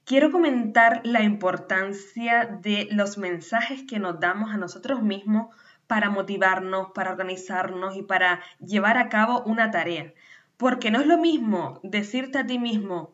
quiero 0.05 0.31
comentar 0.31 1.01
la 1.03 1.23
importancia 1.23 2.45
de 2.45 2.87
los 2.91 3.17
mensajes 3.17 3.83
que 3.83 3.99
nos 3.99 4.21
damos 4.21 4.51
a 4.51 4.57
nosotros 4.57 5.01
mismos 5.01 5.53
para 5.87 6.09
motivarnos, 6.09 6.91
para 6.91 7.11
organizarnos 7.11 7.97
y 7.97 8.01
para 8.01 8.39
llevar 8.65 8.97
a 8.97 9.09
cabo 9.09 9.43
una 9.43 9.71
tarea. 9.71 10.13
Porque 10.55 10.89
no 10.89 11.01
es 11.01 11.07
lo 11.07 11.17
mismo 11.17 11.81
decirte 11.83 12.37
a 12.37 12.47
ti 12.47 12.59
mismo, 12.59 13.13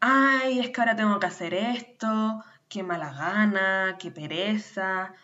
ay, 0.00 0.58
es 0.60 0.70
que 0.70 0.80
ahora 0.80 0.96
tengo 0.96 1.18
que 1.20 1.26
hacer 1.26 1.54
esto, 1.54 2.42
qué 2.68 2.82
mala 2.82 3.12
gana, 3.12 3.96
qué 3.98 4.10
pereza, 4.10 5.14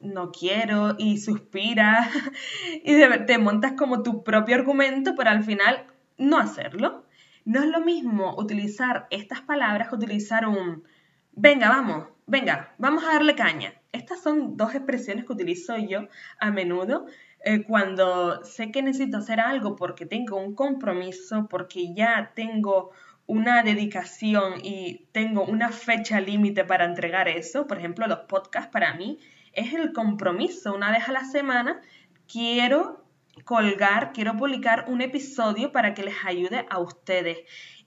no 0.00 0.30
quiero, 0.32 0.94
y 0.98 1.18
suspira, 1.18 2.08
y 2.84 2.98
te 3.26 3.38
montas 3.38 3.72
como 3.72 4.02
tu 4.02 4.22
propio 4.24 4.56
argumento, 4.56 5.14
pero 5.16 5.30
al 5.30 5.44
final 5.44 5.86
no 6.18 6.38
hacerlo. 6.38 7.04
No 7.44 7.60
es 7.60 7.66
lo 7.66 7.80
mismo 7.80 8.36
utilizar 8.36 9.06
estas 9.10 9.40
palabras 9.40 9.88
que 9.88 9.94
utilizar 9.94 10.46
un, 10.46 10.84
venga, 11.32 11.68
vamos, 11.68 12.08
venga, 12.26 12.74
vamos 12.78 13.04
a 13.04 13.14
darle 13.14 13.34
caña. 13.34 13.74
Estas 13.92 14.22
son 14.22 14.56
dos 14.56 14.74
expresiones 14.74 15.24
que 15.24 15.32
utilizo 15.32 15.76
yo 15.76 16.06
a 16.38 16.50
menudo 16.50 17.06
eh, 17.42 17.64
cuando 17.64 18.44
sé 18.44 18.70
que 18.70 18.82
necesito 18.82 19.18
hacer 19.18 19.40
algo 19.40 19.74
porque 19.74 20.06
tengo 20.06 20.36
un 20.36 20.54
compromiso, 20.54 21.48
porque 21.48 21.94
ya 21.94 22.32
tengo 22.34 22.90
una 23.30 23.62
dedicación 23.62 24.54
y 24.60 25.06
tengo 25.12 25.44
una 25.44 25.68
fecha 25.68 26.20
límite 26.20 26.64
para 26.64 26.84
entregar 26.84 27.28
eso. 27.28 27.68
Por 27.68 27.78
ejemplo, 27.78 28.08
los 28.08 28.18
podcasts 28.20 28.72
para 28.72 28.94
mí 28.94 29.20
es 29.52 29.72
el 29.72 29.92
compromiso. 29.92 30.74
Una 30.74 30.90
vez 30.90 31.08
a 31.08 31.12
la 31.12 31.24
semana 31.24 31.80
quiero 32.26 33.04
colgar, 33.44 34.12
quiero 34.12 34.36
publicar 34.36 34.86
un 34.88 35.00
episodio 35.00 35.70
para 35.70 35.94
que 35.94 36.02
les 36.02 36.16
ayude 36.24 36.66
a 36.68 36.80
ustedes. 36.80 37.38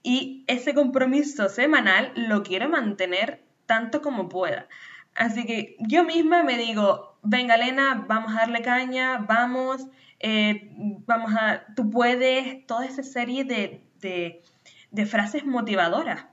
Y 0.02 0.44
ese 0.46 0.72
compromiso 0.72 1.50
semanal 1.50 2.12
lo 2.16 2.42
quiero 2.42 2.70
mantener 2.70 3.44
tanto 3.66 4.00
como 4.00 4.30
pueda. 4.30 4.66
Así 5.14 5.44
que 5.44 5.76
yo 5.78 6.04
misma 6.04 6.42
me 6.42 6.56
digo, 6.56 7.18
venga 7.22 7.56
Elena, 7.56 8.06
vamos 8.08 8.32
a 8.32 8.40
darle 8.40 8.62
caña, 8.62 9.18
vamos, 9.18 9.86
eh, 10.20 10.70
vamos 11.06 11.34
a, 11.38 11.66
tú 11.76 11.90
puedes, 11.90 12.66
toda 12.66 12.86
esa 12.86 13.02
serie 13.02 13.44
de, 13.44 13.84
de 14.00 14.42
frases 15.06 15.44
motivadoras. 15.44 16.26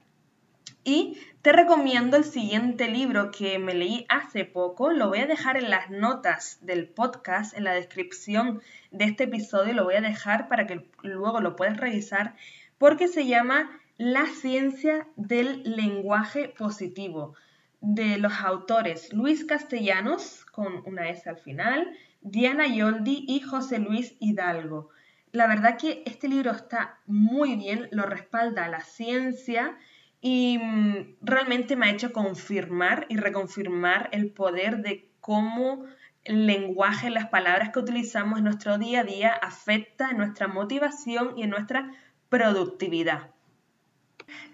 Y 0.83 1.17
te 1.43 1.51
recomiendo 1.51 2.17
el 2.17 2.23
siguiente 2.23 2.87
libro 2.87 3.29
que 3.31 3.59
me 3.59 3.75
leí 3.75 4.05
hace 4.09 4.45
poco. 4.45 4.91
Lo 4.91 5.09
voy 5.09 5.19
a 5.19 5.27
dejar 5.27 5.57
en 5.57 5.69
las 5.69 5.89
notas 5.91 6.59
del 6.61 6.87
podcast, 6.87 7.55
en 7.55 7.65
la 7.65 7.73
descripción 7.73 8.61
de 8.89 9.05
este 9.05 9.25
episodio. 9.25 9.73
Lo 9.73 9.83
voy 9.83 9.95
a 9.95 10.01
dejar 10.01 10.47
para 10.47 10.65
que 10.65 10.89
luego 11.03 11.39
lo 11.39 11.55
puedas 11.55 11.77
revisar 11.77 12.35
porque 12.77 13.07
se 13.07 13.27
llama 13.27 13.69
La 13.97 14.25
ciencia 14.25 15.07
del 15.15 15.61
lenguaje 15.63 16.49
positivo 16.49 17.35
de 17.81 18.17
los 18.17 18.33
autores 18.33 19.11
Luis 19.11 19.43
Castellanos, 19.45 20.45
con 20.45 20.83
una 20.85 21.09
S 21.09 21.29
al 21.29 21.37
final, 21.37 21.91
Diana 22.21 22.67
Yoldi 22.67 23.25
y 23.27 23.41
José 23.41 23.79
Luis 23.79 24.15
Hidalgo. 24.19 24.89
La 25.31 25.47
verdad 25.47 25.77
que 25.77 26.03
este 26.05 26.27
libro 26.27 26.51
está 26.51 26.99
muy 27.05 27.55
bien, 27.55 27.87
lo 27.91 28.03
respalda 28.03 28.67
la 28.67 28.81
ciencia 28.81 29.77
y 30.19 30.57
mm, 30.57 31.17
realmente 31.21 31.75
me 31.75 31.87
ha 31.87 31.91
hecho 31.91 32.11
confirmar 32.11 33.05
y 33.09 33.17
reconfirmar 33.17 34.09
el 34.11 34.31
poder 34.31 34.77
de 34.77 35.09
cómo 35.19 35.85
el 36.23 36.45
lenguaje, 36.45 37.09
las 37.09 37.27
palabras 37.27 37.69
que 37.69 37.79
utilizamos 37.79 38.39
en 38.39 38.45
nuestro 38.45 38.77
día 38.77 39.01
a 39.01 39.03
día 39.03 39.31
afecta 39.33 40.09
en 40.11 40.17
nuestra 40.17 40.47
motivación 40.47 41.37
y 41.37 41.43
en 41.43 41.49
nuestra 41.49 41.91
productividad 42.29 43.31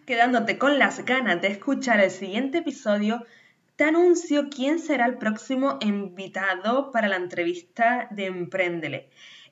quedándote 0.07 0.57
con 0.57 0.79
las 0.79 1.05
ganas 1.05 1.41
de 1.41 1.49
escuchar 1.49 1.99
el 1.99 2.11
siguiente 2.11 2.59
episodio, 2.59 3.25
te 3.75 3.83
anuncio 3.83 4.49
quién 4.49 4.79
será 4.79 5.05
el 5.05 5.17
próximo 5.17 5.77
invitado 5.81 6.91
para 6.91 7.09
la 7.09 7.17
entrevista 7.17 8.07
de 8.11 8.25
Emprendele. 8.25 9.09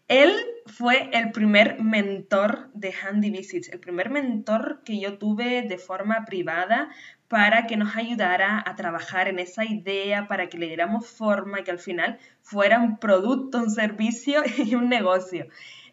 Él 0.08 0.32
fue 0.68 1.10
el 1.14 1.32
primer 1.32 1.82
mentor 1.82 2.70
de 2.74 2.94
Handy 2.94 3.32
Visits, 3.32 3.70
el 3.70 3.80
primer 3.80 4.12
mentor 4.12 4.82
que 4.86 5.00
yo 5.00 5.18
tuve 5.18 5.64
de 5.64 5.78
forma 5.80 6.26
privada 6.26 6.90
para 7.28 7.66
que 7.66 7.76
nos 7.76 7.96
ayudara 7.96 8.64
a 8.64 8.76
trabajar 8.76 9.28
en 9.28 9.40
esa 9.40 9.66
idea, 9.66 10.28
para 10.28 10.48
que 10.48 10.60
le 10.60 10.68
diéramos 10.68 11.08
forma 11.08 11.60
y 11.60 11.64
que 11.64 11.72
al 11.72 11.80
final 11.80 12.20
fuera 12.44 12.80
un 12.80 13.00
producto, 13.00 13.58
un 13.58 13.72
servicio 13.72 14.44
y 14.58 14.76
un 14.76 14.90
negocio. 14.90 15.48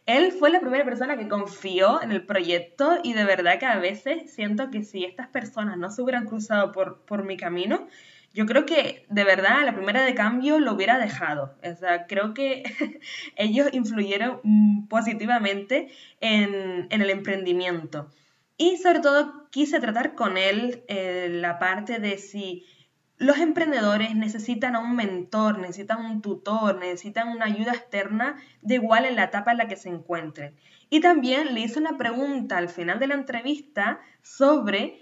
Él 0.05 0.33
fue 0.33 0.51
la 0.51 0.61
primera 0.61 0.85
persona 0.85 1.17
que 1.17 1.29
confió 1.29 2.03
en 2.03 2.13
el 2.13 2.27
proyecto 2.27 2.99
y 3.03 3.15
de 3.15 3.25
verdad 3.25 3.59
que 3.59 3.67
a 3.67 3.79
veces 3.79 4.31
siento 4.35 4.69
que 4.71 4.83
si 4.83 5.05
estas 5.05 5.29
personas 5.29 5.79
no 5.79 5.91
se 5.91 6.03
hubieran 6.03 6.27
cruzado 6.27 6.73
por, 6.73 7.03
por 7.07 7.25
mi 7.25 7.39
camino, 7.39 7.87
yo 8.35 8.47
creo 8.47 8.65
que 8.65 9.07
de 9.09 9.25
verdad 9.25 9.65
la 9.65 9.75
primera 9.75 10.03
de 10.03 10.15
cambio 10.15 10.59
lo 10.59 10.73
hubiera 10.73 10.99
dejado. 10.99 11.55
O 11.63 11.75
sea, 11.77 12.07
creo 12.07 12.35
que 12.35 12.63
ellos 13.37 13.69
influyeron 13.73 14.41
mm, 14.43 14.89
positivamente 14.89 15.89
en, 16.21 16.87
en, 16.91 17.03
el 17.03 17.11
emprendimiento. 17.11 18.11
Y 18.57 18.77
sobre 18.79 19.01
todo 19.01 19.49
quise 19.51 19.81
tratar 19.81 20.15
con 20.15 20.37
él 20.37 20.85
eh, 20.89 21.29
la 21.31 21.59
parte 21.59 21.99
de 21.99 22.19
si 22.19 22.65
los 23.19 23.39
emprendedores 23.39 24.17
necesitan 24.17 24.75
a 24.75 24.81
un 24.81 24.97
mentor, 24.97 25.59
necesitan 25.59 26.05
un 26.05 26.23
tutor, 26.23 26.79
necesitan 26.79 27.29
una 27.29 27.45
ayuda 27.45 27.73
externa 27.73 28.37
de 28.63 28.75
igual 28.77 29.05
en 29.05 29.15
la 29.15 29.25
etapa 29.25 29.53
en 29.53 29.59
la 29.59 29.69
que 29.69 29.77
se 29.77 29.91
encuentren. 29.91 30.57
Y 30.91 31.01
también 31.01 31.55
le 31.55 31.61
hice 31.61 31.79
una 31.79 31.97
pregunta 31.97 32.59
al 32.59 32.69
final 32.69 32.99
de 32.99 33.07
la 33.07 33.15
entrevista 33.15 34.01
sobre 34.23 35.02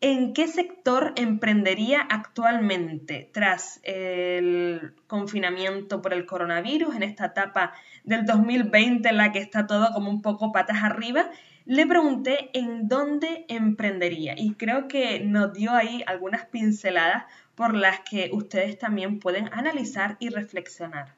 en 0.00 0.34
qué 0.34 0.46
sector 0.46 1.12
emprendería 1.16 2.00
actualmente 2.00 3.30
tras 3.32 3.80
el 3.82 4.94
confinamiento 5.06 6.02
por 6.02 6.12
el 6.12 6.26
coronavirus, 6.26 6.94
en 6.96 7.02
esta 7.02 7.26
etapa 7.26 7.72
del 8.04 8.26
2020 8.26 9.08
en 9.08 9.16
la 9.16 9.32
que 9.32 9.38
está 9.38 9.66
todo 9.66 9.92
como 9.92 10.10
un 10.10 10.22
poco 10.22 10.52
patas 10.52 10.82
arriba. 10.82 11.30
Le 11.64 11.86
pregunté 11.86 12.50
en 12.52 12.88
dónde 12.88 13.44
emprendería 13.48 14.34
y 14.36 14.54
creo 14.54 14.86
que 14.86 15.20
nos 15.20 15.52
dio 15.52 15.72
ahí 15.72 16.04
algunas 16.06 16.44
pinceladas 16.46 17.24
por 17.54 17.74
las 17.74 18.00
que 18.00 18.30
ustedes 18.32 18.78
también 18.78 19.18
pueden 19.18 19.52
analizar 19.52 20.16
y 20.20 20.28
reflexionar. 20.28 21.14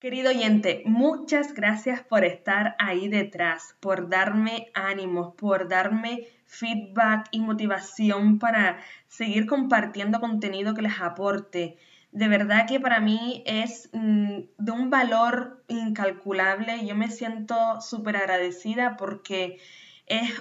Querido 0.00 0.30
oyente, 0.30 0.84
muchas 0.86 1.54
gracias 1.54 2.02
por 2.02 2.24
estar 2.24 2.76
ahí 2.78 3.08
detrás, 3.08 3.74
por 3.80 4.08
darme 4.08 4.70
ánimos, 4.72 5.34
por 5.34 5.68
darme 5.68 6.28
feedback 6.46 7.26
y 7.32 7.40
motivación 7.40 8.38
para 8.38 8.78
seguir 9.08 9.46
compartiendo 9.46 10.20
contenido 10.20 10.72
que 10.72 10.82
les 10.82 11.00
aporte. 11.00 11.78
De 12.12 12.28
verdad 12.28 12.68
que 12.68 12.78
para 12.78 13.00
mí 13.00 13.42
es 13.44 13.90
mm, 13.92 14.38
de 14.56 14.70
un 14.70 14.88
valor 14.88 15.64
incalculable. 15.66 16.86
Yo 16.86 16.94
me 16.94 17.10
siento 17.10 17.80
súper 17.80 18.18
agradecida 18.18 18.96
porque 18.96 19.58
es 20.06 20.32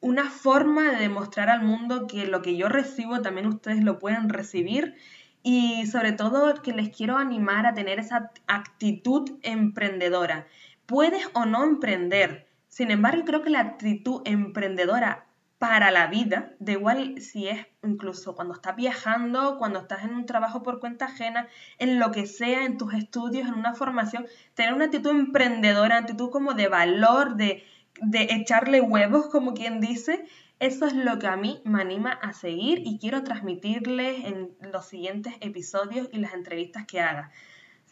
una 0.00 0.30
forma 0.30 0.90
de 0.90 0.96
demostrar 0.96 1.48
al 1.48 1.62
mundo 1.62 2.08
que 2.08 2.26
lo 2.26 2.42
que 2.42 2.56
yo 2.56 2.68
recibo 2.68 3.22
también 3.22 3.46
ustedes 3.46 3.84
lo 3.84 4.00
pueden 4.00 4.28
recibir 4.28 4.96
y 5.44 5.86
sobre 5.86 6.12
todo 6.12 6.60
que 6.62 6.72
les 6.72 6.88
quiero 6.88 7.18
animar 7.18 7.66
a 7.66 7.74
tener 7.74 8.00
esa 8.00 8.32
actitud 8.48 9.38
emprendedora. 9.42 10.48
Puedes 10.86 11.28
o 11.34 11.44
no 11.44 11.62
emprender, 11.62 12.48
sin 12.66 12.90
embargo 12.90 13.24
creo 13.24 13.42
que 13.42 13.50
la 13.50 13.60
actitud 13.60 14.22
emprendedora 14.24 15.26
para 15.58 15.90
la 15.90 16.08
vida, 16.08 16.52
de 16.58 16.72
igual 16.72 17.20
si 17.20 17.46
es 17.48 17.66
incluso 17.82 18.34
cuando 18.34 18.54
estás 18.54 18.74
viajando, 18.74 19.56
cuando 19.58 19.80
estás 19.80 20.02
en 20.04 20.14
un 20.14 20.26
trabajo 20.26 20.62
por 20.62 20.80
cuenta 20.80 21.04
ajena, 21.06 21.46
en 21.78 22.00
lo 22.00 22.10
que 22.10 22.26
sea, 22.26 22.64
en 22.64 22.78
tus 22.78 22.94
estudios, 22.94 23.46
en 23.46 23.54
una 23.54 23.74
formación, 23.74 24.26
tener 24.54 24.74
una 24.74 24.86
actitud 24.86 25.10
emprendedora, 25.10 25.98
actitud 25.98 26.30
como 26.30 26.54
de 26.54 26.68
valor, 26.68 27.36
de 27.36 27.64
de 28.00 28.28
echarle 28.30 28.80
huevos, 28.80 29.28
como 29.28 29.54
quien 29.54 29.80
dice, 29.80 30.24
eso 30.64 30.86
es 30.86 30.94
lo 30.94 31.18
que 31.18 31.26
a 31.26 31.36
mí 31.36 31.60
me 31.64 31.82
anima 31.82 32.10
a 32.10 32.32
seguir 32.32 32.80
y 32.86 32.98
quiero 32.98 33.22
transmitirles 33.22 34.24
en 34.24 34.56
los 34.72 34.86
siguientes 34.86 35.34
episodios 35.40 36.08
y 36.10 36.18
las 36.18 36.32
entrevistas 36.32 36.86
que 36.86 37.00
haga. 37.00 37.30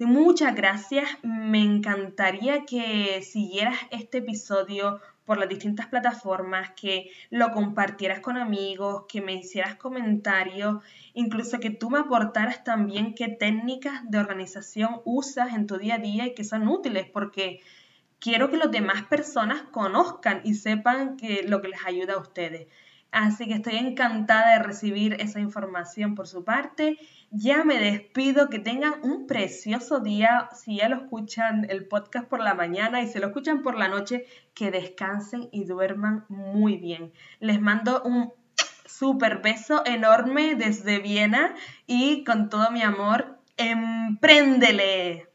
muchas 0.01 0.55
gracias, 0.57 1.07
me 1.23 1.63
encantaría 1.63 2.65
que 2.65 3.21
siguieras 3.23 3.77
este 3.91 4.19
episodio 4.19 5.01
por 5.27 5.39
las 5.39 5.51
distintas 5.51 5.87
plataformas, 5.87 6.71
que 6.71 7.11
lo 7.29 7.53
compartieras 7.53 8.21
con 8.21 8.39
amigos, 8.39 9.05
que 9.07 9.21
me 9.21 9.35
hicieras 9.35 9.77
comentarios, 9.77 10.83
incluso 11.13 11.61
que 11.61 11.71
tú 11.71 11.91
me 11.91 11.99
aportaras 11.99 12.65
también 12.65 13.15
qué 13.15 13.29
técnicas 13.29 14.01
de 14.11 14.19
organización 14.19 15.03
usas 15.05 15.53
en 15.53 15.67
tu 15.67 15.77
día 15.77 15.97
a 15.97 15.99
día 15.99 16.27
y 16.27 16.35
que 16.35 16.43
son 16.43 16.67
útiles, 16.67 17.07
porque 17.13 17.61
quiero 18.23 18.51
que 18.51 18.57
las 18.57 18.71
demás 18.71 19.03
personas 19.03 19.63
conozcan 19.73 20.43
y 20.45 20.55
sepan 20.55 21.17
que 21.17 21.43
lo 21.43 21.61
que 21.61 21.69
les 21.69 21.85
ayuda 21.85 22.15
a 22.15 22.19
ustedes. 22.19 22.69
Así 23.11 23.47
que 23.47 23.55
estoy 23.55 23.77
encantada 23.77 24.53
de 24.53 24.63
recibir 24.63 25.15
esa 25.15 25.41
información 25.41 26.15
por 26.15 26.29
su 26.29 26.45
parte. 26.45 26.99
Ya 27.31 27.65
me 27.65 27.79
despido, 27.79 28.49
que 28.49 28.61
tengan 28.61 28.95
un 29.03 29.27
precioso 29.27 29.99
día. 29.99 30.49
Si 30.55 30.77
ya 30.77 30.89
lo 30.89 30.97
escuchan 30.97 31.67
el 31.69 31.87
podcast 31.87 32.29
por 32.29 32.41
la 32.41 32.55
mañana 32.55 33.03
y 33.03 33.09
se 33.09 33.19
lo 33.19 33.27
escuchan 33.27 33.63
por 33.63 33.77
la 33.77 33.89
noche, 33.89 34.25
que 34.55 34.71
descansen 34.71 35.49
y 35.51 35.65
duerman 35.65 36.25
muy 36.29 36.77
bien. 36.77 37.13
Les 37.41 37.61
mando 37.61 38.03
un 38.05 38.33
súper 38.87 39.43
beso 39.43 39.83
enorme 39.85 40.55
desde 40.55 41.01
Viena 41.01 41.55
y 41.87 42.23
con 42.23 42.49
todo 42.49 42.71
mi 42.71 42.83
amor, 42.83 43.41
empréndele. 43.57 45.32